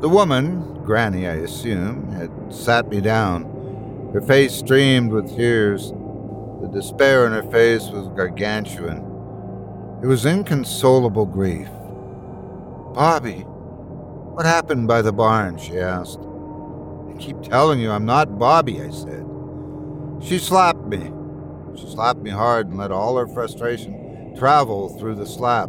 [0.00, 4.10] The woman, Granny, I assume, had sat me down.
[4.12, 5.92] Her face streamed with tears.
[6.60, 8.98] The despair in her face was gargantuan.
[10.02, 11.68] It was inconsolable grief.
[12.92, 13.40] Bobby,
[14.34, 15.56] what happened by the barn?
[15.58, 16.20] she asked.
[16.20, 19.24] I keep telling you I'm not Bobby, I said.
[20.24, 21.12] She slapped me.
[21.76, 25.68] She slapped me hard and let all her frustration travel through the slap.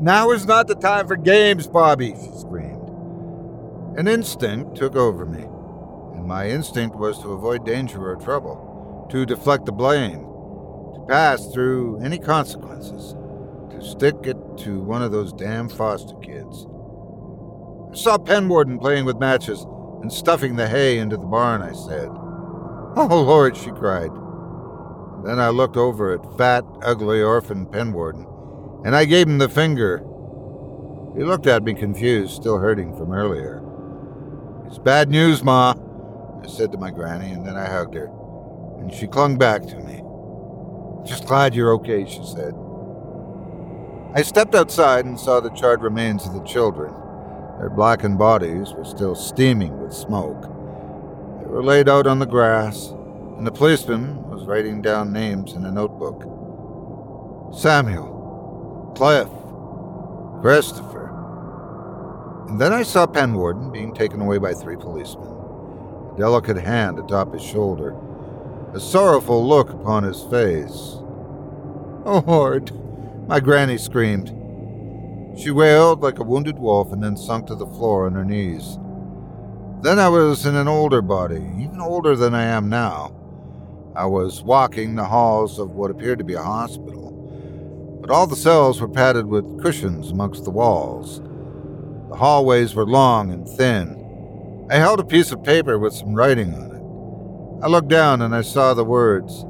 [0.00, 2.88] Now is not the time for games, Bobby, she screamed.
[3.96, 5.44] An instinct took over me,
[6.16, 11.46] and my instinct was to avoid danger or trouble, to deflect the blame, to pass
[11.52, 13.14] through any consequences,
[13.70, 16.66] to stick it to one of those damn foster kids.
[17.92, 19.64] I saw Penwarden playing with matches
[20.02, 22.10] and stuffing the hay into the barn, I said.
[22.96, 24.12] Oh, Lord, she cried.
[25.24, 29.98] Then I looked over at fat, ugly orphan Penwarden, and I gave him the finger.
[31.16, 33.62] He looked at me confused, still hurting from earlier.
[34.66, 35.74] It's bad news, Ma,
[36.42, 38.10] I said to my granny, and then I hugged her,
[38.78, 40.02] and she clung back to me.
[41.04, 42.54] Just glad you're okay, she said.
[44.14, 46.94] I stepped outside and saw the charred remains of the children.
[47.58, 50.53] Their blackened bodies were still steaming with smoke.
[51.54, 52.88] Were laid out on the grass,
[53.38, 56.24] and the policeman was writing down names in a notebook.
[57.56, 59.28] Samuel, Cliff,
[60.42, 61.14] Christopher.
[62.48, 65.28] And then I saw Penwarden being taken away by three policemen,
[66.12, 67.94] a delicate hand atop his shoulder,
[68.74, 70.96] a sorrowful look upon his face.
[72.04, 72.72] Oh, Lord!
[73.28, 74.30] My granny screamed.
[75.38, 78.76] She wailed like a wounded wolf and then sunk to the floor on her knees.
[79.84, 83.14] Then I was in an older body, even older than I am now.
[83.94, 87.10] I was walking the halls of what appeared to be a hospital,
[88.00, 91.20] but all the cells were padded with cushions amongst the walls.
[92.08, 94.66] The hallways were long and thin.
[94.70, 97.62] I held a piece of paper with some writing on it.
[97.62, 99.44] I looked down and I saw the words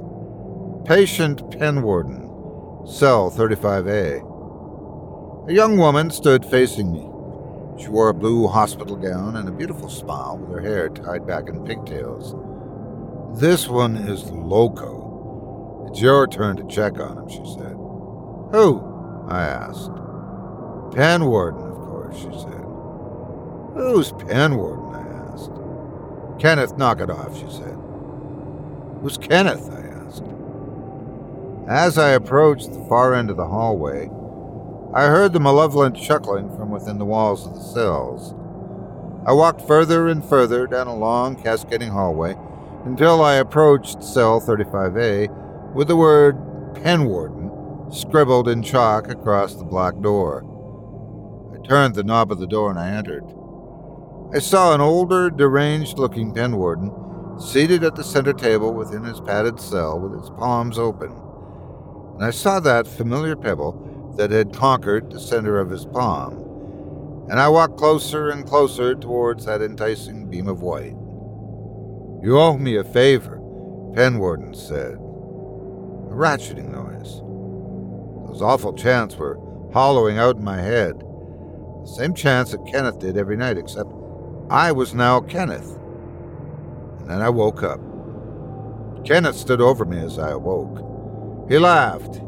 [0.85, 4.19] Patient Penwarden, Cell 35A.
[5.49, 7.14] A young woman stood facing me.
[7.77, 11.49] She wore a blue hospital gown and a beautiful smile with her hair tied back
[11.49, 12.35] in pigtails.
[13.41, 15.87] This one is loco.
[15.89, 17.73] It's your turn to check on him, she said.
[18.53, 19.27] Who?
[19.29, 19.91] I asked.
[20.95, 22.65] Penwarden, of course, she said.
[23.75, 24.95] Who's Penwarden?
[24.95, 26.41] I asked.
[26.41, 27.77] Kenneth, knock it off, she said.
[29.03, 29.69] Who's Kenneth?
[29.73, 30.25] I asked.
[31.67, 34.09] As I approached the far end of the hallway,
[34.95, 38.35] I heard the malevolent chuckling from within the walls of the cells.
[39.27, 42.37] I walked further and further down a long, cascading hallway
[42.85, 46.37] until I approached cell 35A with the word
[46.75, 50.45] Penwarden scribbled in chalk across the black door.
[51.55, 53.25] I turned the knob of the door and I entered.
[54.35, 59.59] I saw an older, deranged looking Penwarden seated at the center table within his padded
[59.59, 61.13] cell with his palms open.
[62.15, 66.41] And I saw that familiar pebble that had conquered the center of his palm.
[67.31, 70.95] And I walked closer and closer towards that enticing beam of white.
[72.23, 73.39] You owe me a favor,
[73.95, 74.95] Penwarden said.
[74.95, 77.21] A ratcheting noise.
[78.29, 79.39] Those awful chants were
[79.73, 81.01] hollowing out in my head.
[81.01, 83.91] The same chants that Kenneth did every night, except
[84.51, 85.79] I was now Kenneth.
[87.01, 87.81] And then I woke up.
[89.05, 91.49] Kenneth stood over me as I awoke.
[91.49, 92.21] He laughed.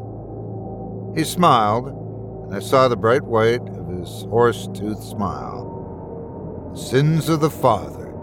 [1.17, 3.61] He smiled, and I saw the bright white
[3.97, 6.73] his horse toothed smile.
[6.75, 8.13] Sins of the father,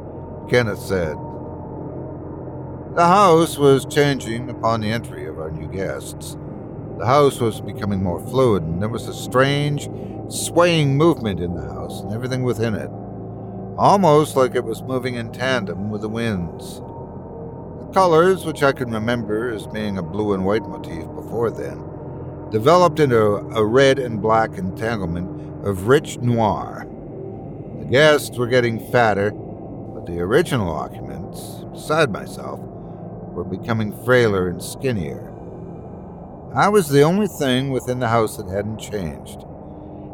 [0.49, 1.17] Kenneth said.
[2.95, 6.37] The house was changing upon the entry of our new guests.
[6.99, 9.89] The house was becoming more fluid, and there was a strange,
[10.29, 12.91] swaying movement in the house and everything within it
[13.77, 16.77] almost like it was moving in tandem with the winds.
[17.79, 21.83] The colors, which I can remember as being a blue and white motif before then,
[22.51, 25.29] developed into a red and black entanglement
[25.65, 26.87] of rich noir.
[27.79, 34.63] The guests were getting fatter, but the original occupants, beside myself, were becoming frailer and
[34.63, 35.31] skinnier.
[36.55, 39.41] I was the only thing within the house that hadn't changed.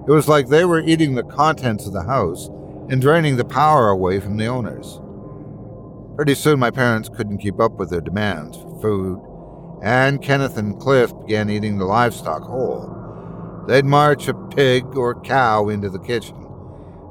[0.07, 2.49] It was like they were eating the contents of the house
[2.89, 5.01] and draining the power away from the owners.
[6.17, 9.21] Pretty soon, my parents couldn't keep up with their demands for food,
[9.83, 13.00] and Kenneth and Cliff began eating the livestock whole.
[13.71, 16.35] They'd march a pig or cow into the kitchen,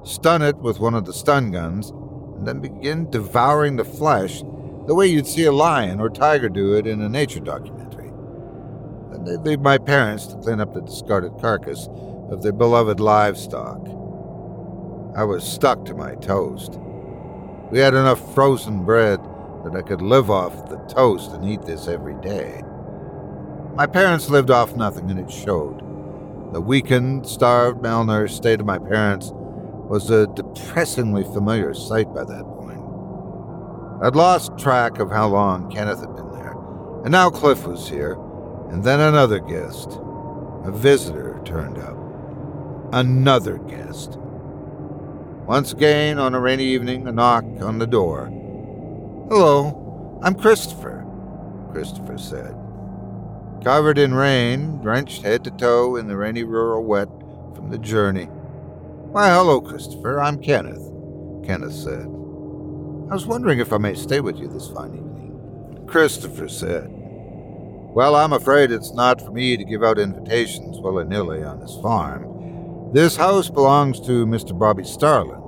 [0.03, 4.41] stun it with one of the stun guns, and then begin devouring the flesh
[4.85, 8.11] the way you'd see a lion or tiger do it in a nature documentary.
[9.09, 11.87] Then they'd leave my parents to clean up the discarded carcass
[12.29, 13.79] of their beloved livestock.
[15.15, 16.77] I was stuck to my toast.
[17.71, 19.21] We had enough frozen bread
[19.63, 22.63] that I could live off the toast and eat this every day.
[23.75, 25.88] My parents lived off nothing, and it showed.
[26.51, 32.43] The weakened, starved, malnourished state of my parents was a depressingly familiar sight by that
[32.43, 32.81] point.
[34.01, 36.55] I'd lost track of how long Kenneth had been there,
[37.03, 38.17] and now Cliff was here,
[38.71, 39.99] and then another guest.
[40.63, 41.97] A visitor turned up.
[42.93, 44.17] Another guest.
[45.45, 48.25] Once again, on a rainy evening, a knock on the door.
[49.29, 51.05] Hello, I'm Christopher,
[51.71, 52.55] Christopher said.
[53.63, 57.09] Covered in rain, drenched head to toe in the rainy rural wet
[57.53, 58.25] from the journey.
[58.25, 60.21] Why, hello, Christopher.
[60.21, 60.89] I'm Kenneth,
[61.45, 62.05] Kenneth said.
[62.05, 65.85] I was wondering if I may stay with you this fine evening.
[65.87, 66.87] Christopher said.
[66.89, 71.77] Well, I'm afraid it's not for me to give out invitations willy nilly on this
[71.81, 72.91] farm.
[72.93, 74.57] This house belongs to Mr.
[74.57, 75.41] Bobby Starlin,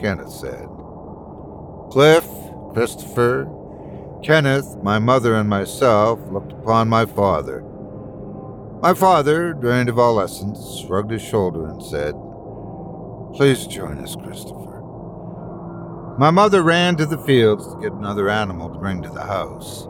[0.00, 0.66] Kenneth said.
[1.90, 2.26] Cliff,
[2.72, 3.44] Christopher,
[4.22, 7.62] Kenneth, my mother, and myself looked upon my father.
[8.82, 12.14] My father, drained of all essence, shrugged his shoulder and said,
[13.34, 14.82] Please join us, Christopher.
[16.18, 19.88] My mother ran to the fields to get another animal to bring to the house.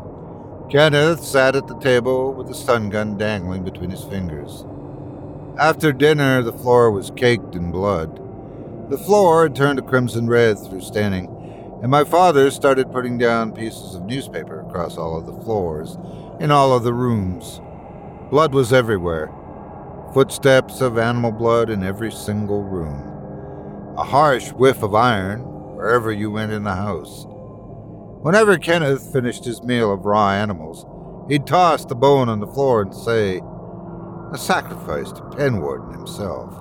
[0.70, 4.64] Kenneth sat at the table with the stun gun dangling between his fingers.
[5.58, 8.20] After dinner, the floor was caked in blood.
[8.90, 11.26] The floor had turned a crimson red through standing,
[11.82, 15.96] and my father started putting down pieces of newspaper across all of the floors,
[16.38, 17.60] in all of the rooms.
[18.30, 19.32] Blood was everywhere.
[20.14, 23.94] Footsteps of animal blood in every single room.
[23.96, 25.40] A harsh whiff of iron
[25.74, 27.24] wherever you went in the house.
[28.22, 30.84] Whenever Kenneth finished his meal of raw animals,
[31.30, 33.40] he'd toss the bone on the floor and say,
[34.32, 36.54] a sacrifice to Penwarden himself,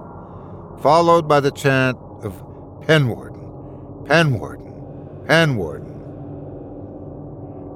[0.82, 2.34] followed by the chant of
[2.82, 4.69] Penwarden, Penwarden,
[5.30, 5.98] Penwarden.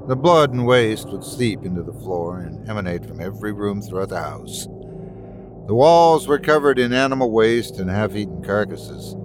[0.07, 4.09] The blood and waste would seep into the floor and emanate from every room throughout
[4.09, 4.65] the house.
[5.67, 9.15] The walls were covered in animal waste and half eaten carcasses.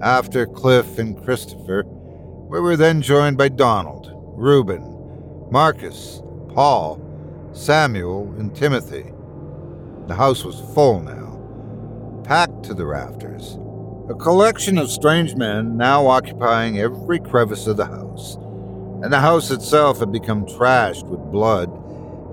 [0.00, 6.22] After Cliff and Christopher, we were then joined by Donald, Reuben, Marcus,
[6.54, 7.00] Paul,
[7.52, 9.12] Samuel, and Timothy.
[10.06, 13.58] The house was full now, packed to the rafters.
[14.10, 18.36] A collection of strange men now occupying every crevice of the house,
[19.02, 21.70] and the house itself had become trashed with blood,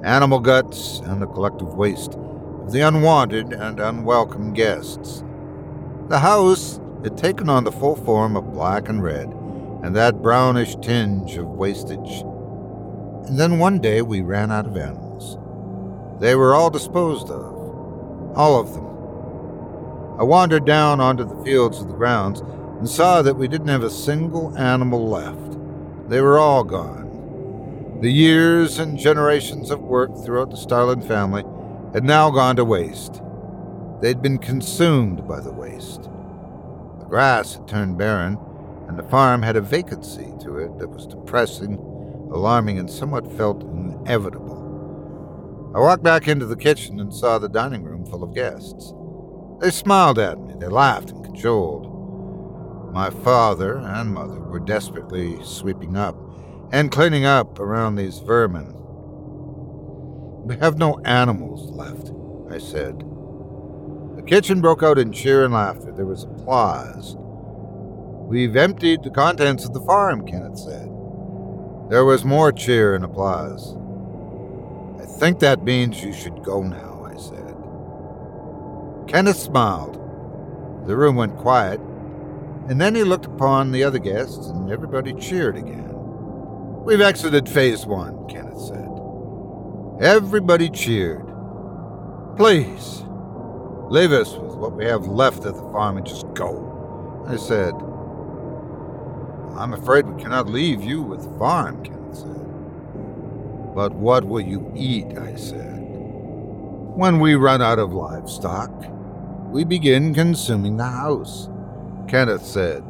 [0.01, 5.21] animal guts, and the collective waste of the unwanted and unwelcome guests.
[6.07, 9.27] The house had taken on the full form of black and red,
[9.83, 12.21] and that brownish tinge of wastage.
[13.27, 15.37] And then one day we ran out of animals.
[16.21, 17.43] They were all disposed of
[18.33, 18.84] all of them.
[20.17, 23.83] I wandered down onto the fields of the grounds and saw that we didn't have
[23.83, 25.57] a single animal left.
[26.09, 27.99] They were all gone.
[28.01, 31.43] The years and generations of work throughout the Starlin family
[31.93, 33.21] had now gone to waste.
[34.01, 36.03] They'd been consumed by the waste.
[36.03, 38.37] The grass had turned barren,
[38.87, 41.75] and the farm had a vacancy to it that was depressing,
[42.31, 44.61] alarming, and somewhat felt inevitable.
[45.75, 48.93] I walked back into the kitchen and saw the dining room full of guests.
[49.59, 51.91] They smiled at me, they laughed and cajoled.
[52.93, 56.15] My father and mother were desperately sweeping up
[56.71, 58.73] and cleaning up around these vermin.
[60.45, 62.11] We have no animals left,
[62.53, 62.99] I said.
[64.15, 65.91] The kitchen broke out in cheer and laughter.
[65.91, 67.15] There was applause.
[67.17, 70.89] We've emptied the contents of the farm, Kenneth said.
[71.89, 73.75] There was more cheer and applause
[75.05, 76.94] I think that means you should go now.
[79.07, 79.95] Kenneth smiled.
[80.87, 81.79] The room went quiet,
[82.67, 85.91] and then he looked upon the other guests, and everybody cheered again.
[86.83, 88.89] We've exited phase one, Kenneth said.
[89.99, 91.25] Everybody cheered.
[92.37, 93.03] Please,
[93.89, 97.23] leave us with what we have left of the farm and just go.
[97.27, 97.73] I said,
[99.59, 103.73] I'm afraid we cannot leave you with the farm, Kenneth said.
[103.73, 105.17] But what will you eat?
[105.17, 105.73] I said.
[106.95, 108.71] When we run out of livestock,
[109.55, 111.47] we begin consuming the house,
[112.09, 112.83] Kenneth said.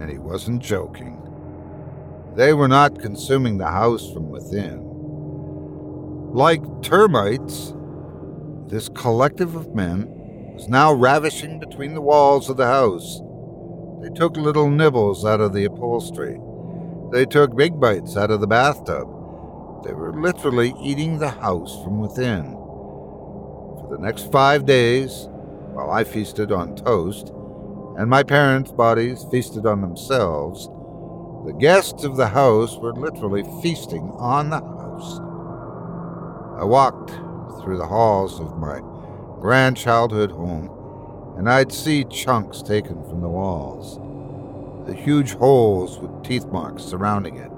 [0.00, 1.20] And he wasn't joking.
[2.34, 4.80] They were not consuming the house from within.
[6.32, 7.74] Like termites,
[8.68, 10.06] this collective of men
[10.54, 13.20] was now ravishing between the walls of the house.
[14.00, 16.40] They took little nibbles out of the upholstery.
[17.12, 19.06] They took big bites out of the bathtub.
[19.84, 22.52] They were literally eating the house from within.
[23.82, 25.28] For the next five days,
[25.72, 27.32] while I feasted on toast,
[27.98, 30.68] and my parents' bodies feasted on themselves,
[31.46, 35.18] the guests of the house were literally feasting on the house.
[36.60, 37.10] I walked
[37.62, 38.80] through the halls of my
[39.40, 40.70] grand childhood home,
[41.36, 43.98] and I'd see chunks taken from the walls,
[44.86, 47.50] the huge holes with teeth marks surrounding it.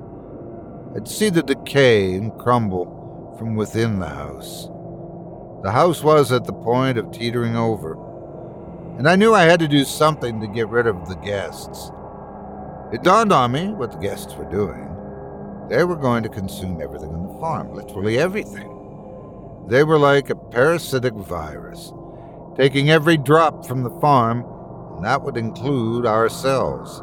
[0.96, 4.68] I'd see the decay and crumble from within the house.
[5.62, 7.96] The house was at the point of teetering over,
[8.98, 11.90] and I knew I had to do something to get rid of the guests.
[12.92, 14.90] It dawned on me what the guests were doing.
[15.68, 18.70] They were going to consume everything on the farm, literally everything.
[19.68, 21.92] They were like a parasitic virus,
[22.56, 24.44] taking every drop from the farm,
[24.96, 27.00] and that would include ourselves.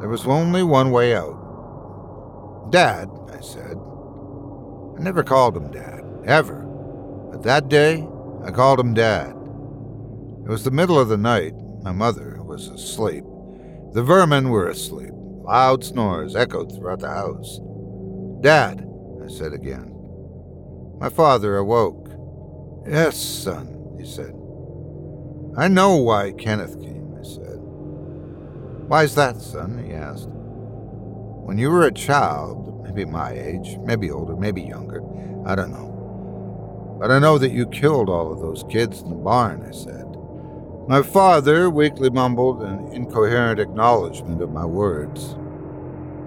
[0.00, 1.42] There was only one way out
[2.70, 3.76] Dad, I said.
[4.96, 6.62] I never called him Dad, ever.
[7.30, 8.08] But that day,
[8.44, 9.34] I called him Dad.
[10.44, 11.54] It was the middle of the night.
[11.82, 13.24] My mother was asleep.
[13.92, 15.12] The vermin were asleep.
[15.14, 17.60] Loud snores echoed throughout the house.
[18.40, 18.88] Dad,
[19.24, 19.94] I said again.
[20.98, 22.08] My father awoke.
[22.88, 24.34] Yes, son, he said.
[25.56, 27.58] I know why Kenneth came, I said.
[28.88, 29.84] Why's that, son?
[29.84, 30.28] he asked.
[30.28, 35.02] When you were a child, maybe my age, maybe older, maybe younger,
[35.46, 36.98] I don't know.
[37.00, 40.11] But I know that you killed all of those kids in the barn, I said.
[40.88, 45.36] My father weakly mumbled an incoherent acknowledgement of my words.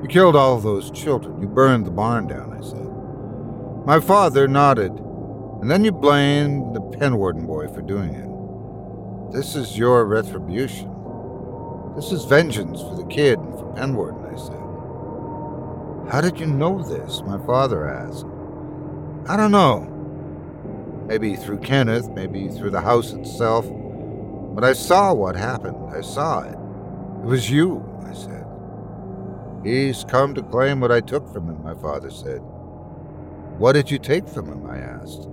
[0.01, 1.41] You killed all those children.
[1.41, 3.85] You burned the barn down, I said.
[3.85, 4.93] My father nodded,
[5.61, 9.33] and then you blamed the Penwarden boy for doing it.
[9.33, 10.89] This is your retribution.
[11.97, 16.11] This is vengeance for the kid and for Penwarden, I said.
[16.13, 17.21] How did you know this?
[17.23, 18.25] My father asked.
[19.27, 19.91] I don't know.
[21.07, 23.65] Maybe through Kenneth, maybe through the house itself.
[24.55, 25.93] But I saw what happened.
[25.93, 26.53] I saw it.
[26.53, 28.45] It was you, I said.
[29.65, 32.39] He's come to claim what I took from him, my father said.
[33.57, 34.65] What did you take from him?
[34.65, 35.27] I asked.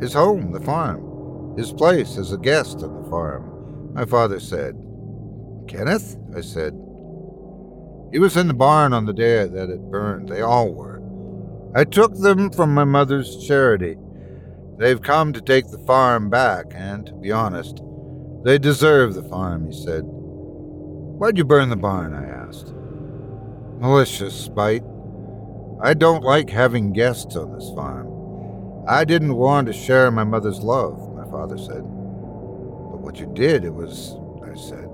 [0.00, 1.56] His home, the farm.
[1.56, 4.76] His place as a guest on the farm, my father said.
[5.66, 6.16] Kenneth?
[6.36, 6.72] I said.
[8.12, 10.28] He was in the barn on the day that it burned.
[10.28, 11.02] They all were.
[11.74, 13.96] I took them from my mother's charity.
[14.78, 17.80] They've come to take the farm back, and, to be honest,
[18.44, 20.04] they deserve the farm, he said.
[20.04, 22.12] Why'd you burn the barn?
[22.14, 22.72] I asked.
[23.80, 24.84] Malicious spite.
[25.82, 28.84] I don't like having guests on this farm.
[28.86, 31.82] I didn't want to share my mother's love, my father said.
[31.82, 34.88] But what you did, it was, I said.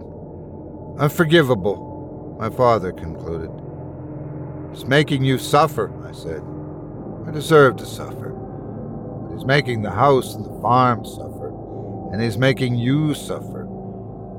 [0.98, 3.51] Unforgivable, my father concluded.
[4.72, 6.42] It's making you suffer, I said.
[7.26, 8.30] I deserve to suffer.
[8.30, 11.30] But he's making the house and the farm suffer,
[12.12, 13.68] and he's making you suffer.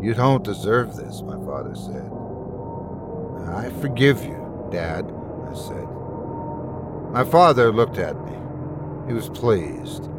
[0.01, 2.11] You don't deserve this, my father said.
[3.55, 5.87] I forgive you, Dad, I said.
[7.11, 8.37] My father looked at me.
[9.07, 10.09] He was pleased.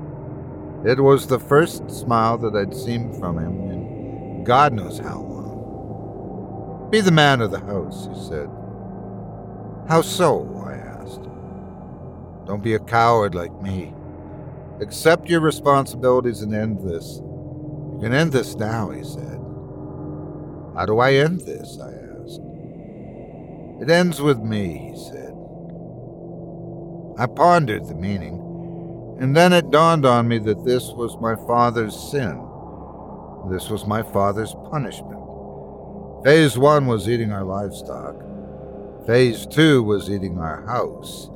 [0.84, 6.88] It was the first smile that I'd seen from him in God knows how long.
[6.90, 8.48] Be the man of the house, he said.
[9.88, 10.62] How so?
[10.66, 11.22] I asked.
[12.46, 13.94] Don't be a coward like me.
[14.80, 17.20] Accept your responsibilities and end this.
[18.02, 19.38] Can end this now, he said.
[20.74, 21.78] How do I end this?
[21.80, 22.40] I asked.
[23.80, 25.32] It ends with me, he said.
[27.16, 31.94] I pondered the meaning, and then it dawned on me that this was my father's
[31.94, 32.38] sin.
[33.48, 35.20] This was my father's punishment.
[36.24, 38.16] Phase one was eating our livestock.
[39.06, 41.30] Phase two was eating our house.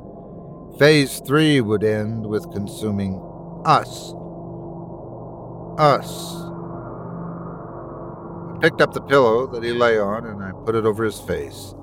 [0.80, 3.22] Phase three would end with consuming
[3.64, 4.12] us.
[5.78, 6.45] Us.
[8.61, 11.74] Picked up the pillow that he lay on and I put it over his face.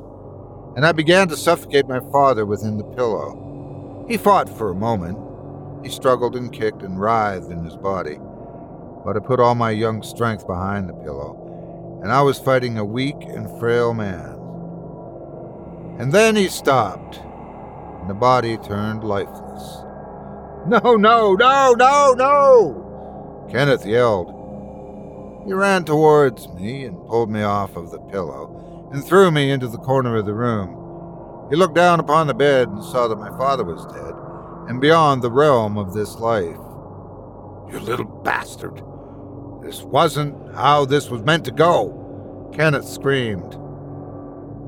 [0.75, 4.05] And I began to suffocate my father within the pillow.
[4.09, 5.19] He fought for a moment.
[5.83, 8.17] He struggled and kicked and writhed in his body.
[9.05, 12.85] But I put all my young strength behind the pillow, and I was fighting a
[12.85, 14.39] weak and frail man.
[15.99, 17.17] And then he stopped,
[18.01, 19.83] and the body turned lifeless.
[20.65, 23.47] No, no, no, no, no!
[23.51, 24.32] Kenneth yelled.
[25.45, 29.67] He ran towards me and pulled me off of the pillow and threw me into
[29.67, 31.47] the corner of the room.
[31.49, 34.13] He looked down upon the bed and saw that my father was dead
[34.69, 36.57] and beyond the realm of this life.
[37.69, 38.81] You little bastard!
[39.61, 42.51] This wasn't how this was meant to go!
[42.53, 43.57] Kenneth screamed.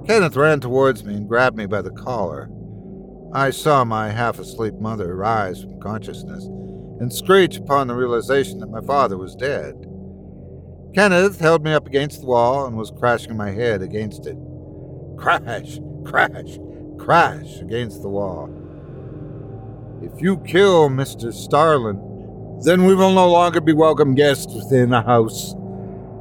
[0.08, 2.50] Kenneth ran towards me and grabbed me by the collar.
[3.34, 6.46] I saw my half asleep mother rise from consciousness
[7.00, 9.85] and screech upon the realization that my father was dead.
[10.96, 14.38] Kenneth held me up against the wall and was crashing my head against it.
[15.18, 16.58] Crash, crash,
[16.98, 18.50] crash against the wall.
[20.02, 21.34] If you kill Mr.
[21.34, 22.00] Starlin,
[22.64, 25.54] then we will no longer be welcome guests within the house,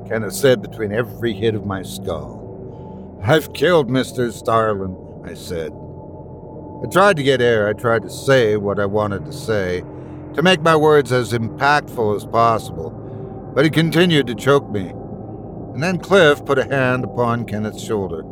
[0.09, 3.21] Kenneth said between every hit of my skull.
[3.23, 4.33] I've killed Mr.
[4.33, 5.71] Starlin, I said.
[6.83, 7.69] I tried to get air.
[7.69, 9.85] I tried to say what I wanted to say,
[10.35, 13.04] to make my words as impactful as possible,
[13.55, 14.91] but he continued to choke me.
[15.73, 18.25] And then Cliff put a hand upon Kenneth's shoulder.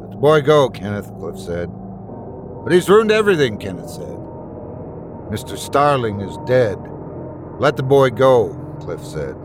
[0.00, 1.68] Let the boy go, Kenneth, Cliff said.
[2.64, 4.18] But he's ruined everything, Kenneth said.
[5.30, 5.56] Mr.
[5.56, 6.78] Starlin is dead.
[7.58, 9.36] Let the boy go, Cliff said.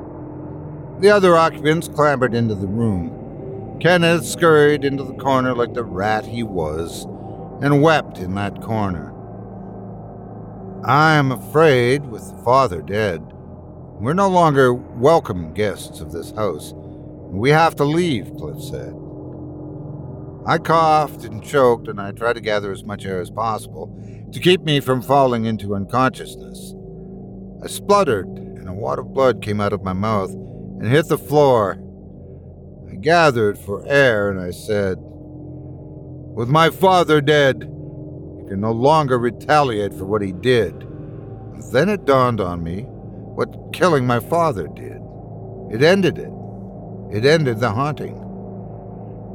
[1.00, 3.78] The other occupants clambered into the room.
[3.80, 7.06] Kenneth scurried into the corner like the rat he was
[7.62, 9.14] and wept in that corner.
[10.86, 13.33] I am afraid, with the father dead,
[14.04, 16.74] we're no longer welcome guests of this house.
[16.76, 18.94] We have to leave, Cliff said.
[20.46, 23.98] I coughed and choked, and I tried to gather as much air as possible
[24.34, 26.76] to keep me from falling into unconsciousness.
[27.64, 31.18] I spluttered, and a wad of blood came out of my mouth and hit the
[31.18, 31.82] floor.
[32.92, 39.18] I gathered for air, and I said, With my father dead, you can no longer
[39.18, 40.86] retaliate for what he did.
[41.72, 42.86] Then it dawned on me
[43.36, 45.02] what killing my father did.
[45.72, 46.32] It ended it.
[47.12, 48.20] It ended the haunting.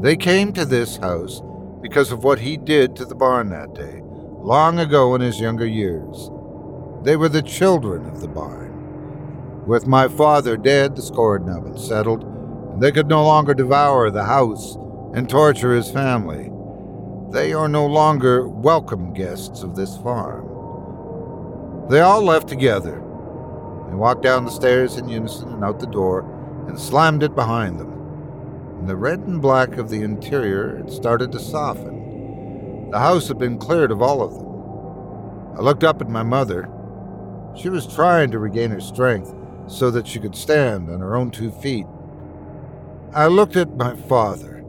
[0.00, 1.42] They came to this house
[1.82, 4.00] because of what he did to the barn that day,
[4.38, 6.30] long ago in his younger years.
[7.02, 9.64] They were the children of the barn.
[9.66, 13.54] With my father dead, the score had now been settled, and they could no longer
[13.54, 14.76] devour the house
[15.14, 16.50] and torture his family.
[17.32, 20.46] They are no longer welcome guests of this farm.
[21.90, 23.02] They all left together.
[23.88, 26.20] They walked down the stairs in unison and out the door
[26.68, 27.92] and slammed it behind them.
[28.78, 32.90] And the red and black of the interior had started to soften.
[32.90, 35.58] The house had been cleared of all of them.
[35.58, 36.68] I looked up at my mother.
[37.56, 39.34] She was trying to regain her strength
[39.66, 41.86] so that she could stand on her own two feet.
[43.12, 44.62] I looked at my father.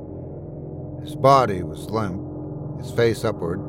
[1.02, 3.60] His body was limp, his face upward,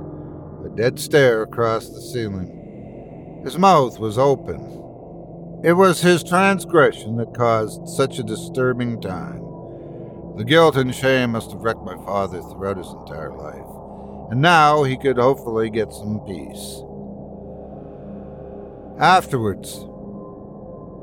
[0.64, 3.40] a dead stare across the ceiling.
[3.44, 4.79] His mouth was open.
[5.62, 9.42] It was his transgression that caused such a disturbing time.
[10.38, 14.84] The guilt and shame must have wrecked my father throughout his entire life, and now
[14.84, 16.82] he could hopefully get some peace.
[18.98, 19.84] Afterwards,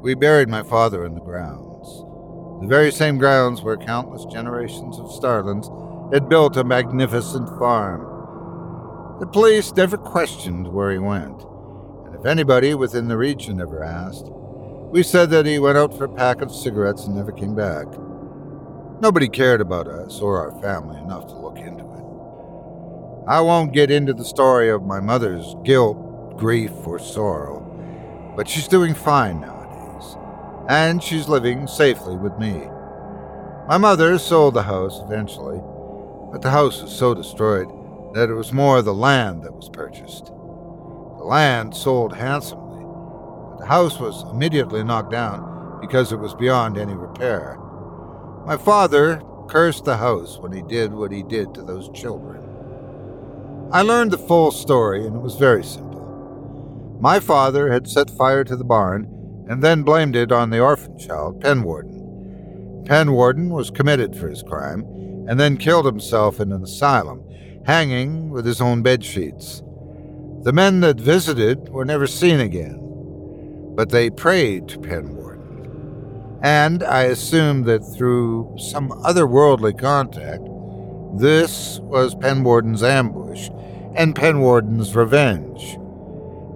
[0.01, 1.88] we buried my father in the grounds,
[2.62, 5.70] the very same grounds where countless generations of Starlins
[6.12, 9.20] had built a magnificent farm.
[9.20, 11.43] The police never questioned where he went,
[12.08, 14.32] and if anybody within the region ever asked,
[14.91, 17.88] we said that he went out for a pack of cigarettes and never came back.
[19.01, 23.29] Nobody cared about us or our family enough to look into it.
[23.29, 28.67] I won't get into the story of my mother's guilt, grief, or sorrow, but she's
[28.67, 30.15] doing fine nowadays,
[30.69, 32.69] and she's living safely with me.
[33.67, 35.59] My mother sold the house eventually,
[36.31, 37.67] but the house was so destroyed
[38.13, 40.27] that it was more the land that was purchased.
[40.27, 42.66] The land sold handsomely,
[43.60, 47.58] the house was immediately knocked down because it was beyond any repair.
[48.45, 52.43] My father cursed the house when he did what he did to those children.
[53.72, 56.97] I learned the full story, and it was very simple.
[57.01, 59.14] My father had set fire to the barn
[59.49, 62.86] and then blamed it on the orphan child, Penwarden.
[62.86, 64.82] Penwarden was committed for his crime
[65.28, 67.22] and then killed himself in an asylum,
[67.66, 69.62] hanging with his own bed sheets.
[70.43, 72.80] The men that visited were never seen again,
[73.78, 76.39] but they prayed to Penwarden.
[76.43, 80.43] And I assume that through some otherworldly contact,
[81.17, 83.49] this was Penwarden's ambush
[83.95, 85.78] and Penwarden's revenge.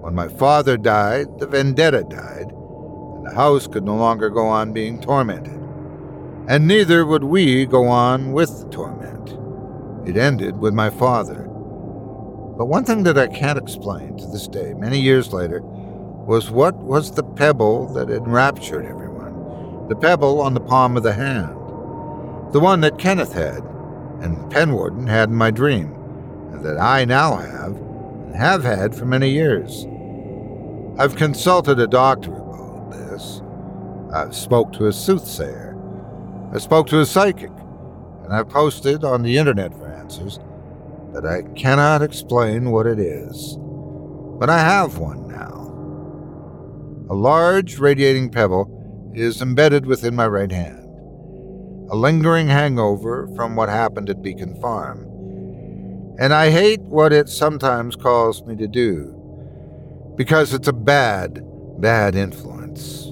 [0.01, 4.73] When my father died, the vendetta died, and the house could no longer go on
[4.73, 5.61] being tormented
[6.47, 9.37] and neither would we go on with the torment.
[10.07, 11.43] It ended with my father.
[12.57, 15.61] But one thing that I can't explain to this day, many years later,
[16.25, 21.13] was what was the pebble that enraptured everyone, the pebble on the palm of the
[21.13, 21.55] hand,
[22.53, 23.63] the one that Kenneth had,
[24.21, 25.93] and Penwarden had in my dream,
[26.51, 29.87] and that I now have, and have had for many years.
[30.99, 33.41] I've consulted a doctor about this.
[34.13, 35.75] I've spoke to a soothsayer.
[36.53, 37.51] I spoke to a psychic,
[38.23, 40.39] and I've posted on the internet for answers,
[41.11, 43.57] but I cannot explain what it is.
[43.57, 45.60] But I have one now.
[47.11, 50.79] A large radiating pebble is embedded within my right hand,
[51.91, 54.99] a lingering hangover from what happened at Beacon Farm.
[56.17, 59.13] And I hate what it sometimes calls me to do,
[60.15, 61.45] because it's a bad,
[61.81, 63.10] bad influence.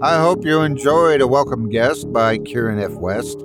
[0.00, 2.92] I hope you enjoyed A Welcome Guest by Kieran F.
[2.92, 3.42] West,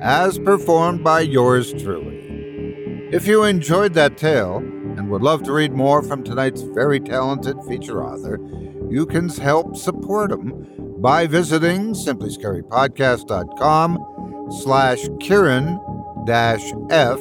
[0.00, 3.10] as performed by yours truly.
[3.12, 7.58] If you enjoyed that tale and would love to read more from tonight's very talented
[7.68, 8.40] feature author,
[8.88, 10.66] you can help support him
[11.02, 15.78] by visiting simplyscarypodcast.com slash Kieran
[16.24, 17.20] dash F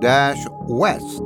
[0.00, 1.22] dash West.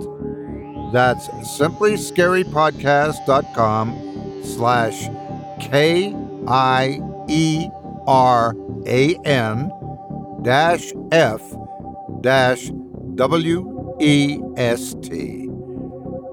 [0.92, 1.26] That's
[1.58, 5.08] simplyscarypodcast.com slash
[5.58, 6.14] K
[6.46, 7.68] I E
[8.06, 8.54] R
[8.86, 9.70] A N
[10.42, 11.42] dash F
[12.20, 12.70] dash
[13.14, 15.48] W E S T.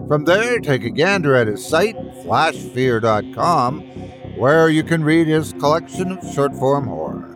[0.08, 3.82] From there, take a gander at his site, flashfear.com,
[4.38, 7.36] where you can read his collection of short form horror.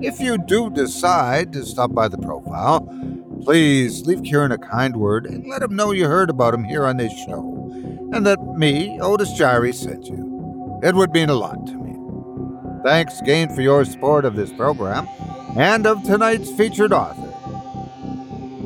[0.00, 2.88] If you do decide to stop by the profile,
[3.42, 6.86] please leave Kieran a kind word and let him know you heard about him here
[6.86, 7.70] on this show,
[8.12, 10.80] and that me, Otis Jiry, sent you.
[10.82, 11.87] It would mean a lot to me.
[12.88, 15.06] Thanks again for your support of this program.
[15.58, 17.28] and of tonight's featured author.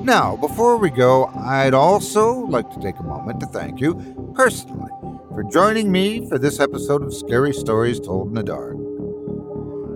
[0.04, 3.96] Now, before we go, I'd also like to take a moment to thank you
[4.36, 4.92] personally
[5.34, 8.76] for joining me for this episode of Scary Stories Told in the Dark.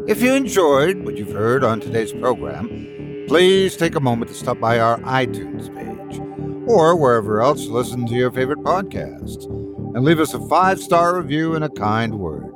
[0.08, 4.58] If you enjoyed what you've heard on today's program, please take a moment to stop
[4.58, 6.20] by our iTunes page
[6.66, 9.44] or wherever else you listen to your favorite podcasts
[9.94, 12.55] and leave us a five star review and a kind word.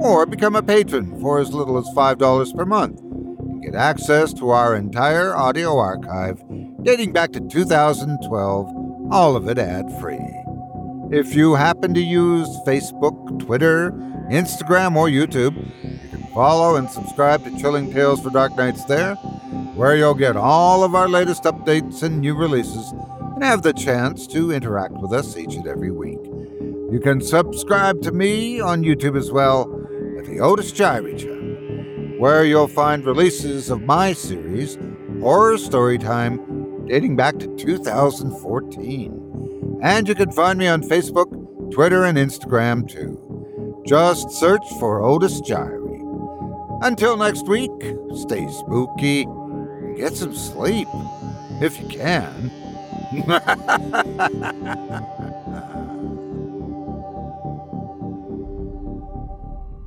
[0.00, 4.50] or become a patron for as little as $5 per month and get access to
[4.50, 6.42] our entire audio archive
[6.82, 10.18] dating back to 2012, all of it ad free.
[11.10, 13.92] If you happen to use Facebook, Twitter,
[14.30, 15.54] Instagram, or YouTube.
[15.82, 19.14] You can follow and subscribe to Chilling Tales for Dark Nights there,
[19.74, 24.26] where you'll get all of our latest updates and new releases and have the chance
[24.28, 26.20] to interact with us each and every week.
[26.90, 29.83] You can subscribe to me on YouTube as well
[30.34, 31.12] the Otis channel,
[32.18, 34.76] where you'll find releases of my series,
[35.20, 39.78] Horror Storytime, dating back to 2014.
[39.82, 41.30] And you can find me on Facebook,
[41.72, 43.20] Twitter, and Instagram too.
[43.86, 46.00] Just search for Otis Jiry.
[46.82, 47.70] Until next week,
[48.16, 49.28] stay spooky
[49.96, 50.88] get some sleep
[51.60, 52.50] if you can.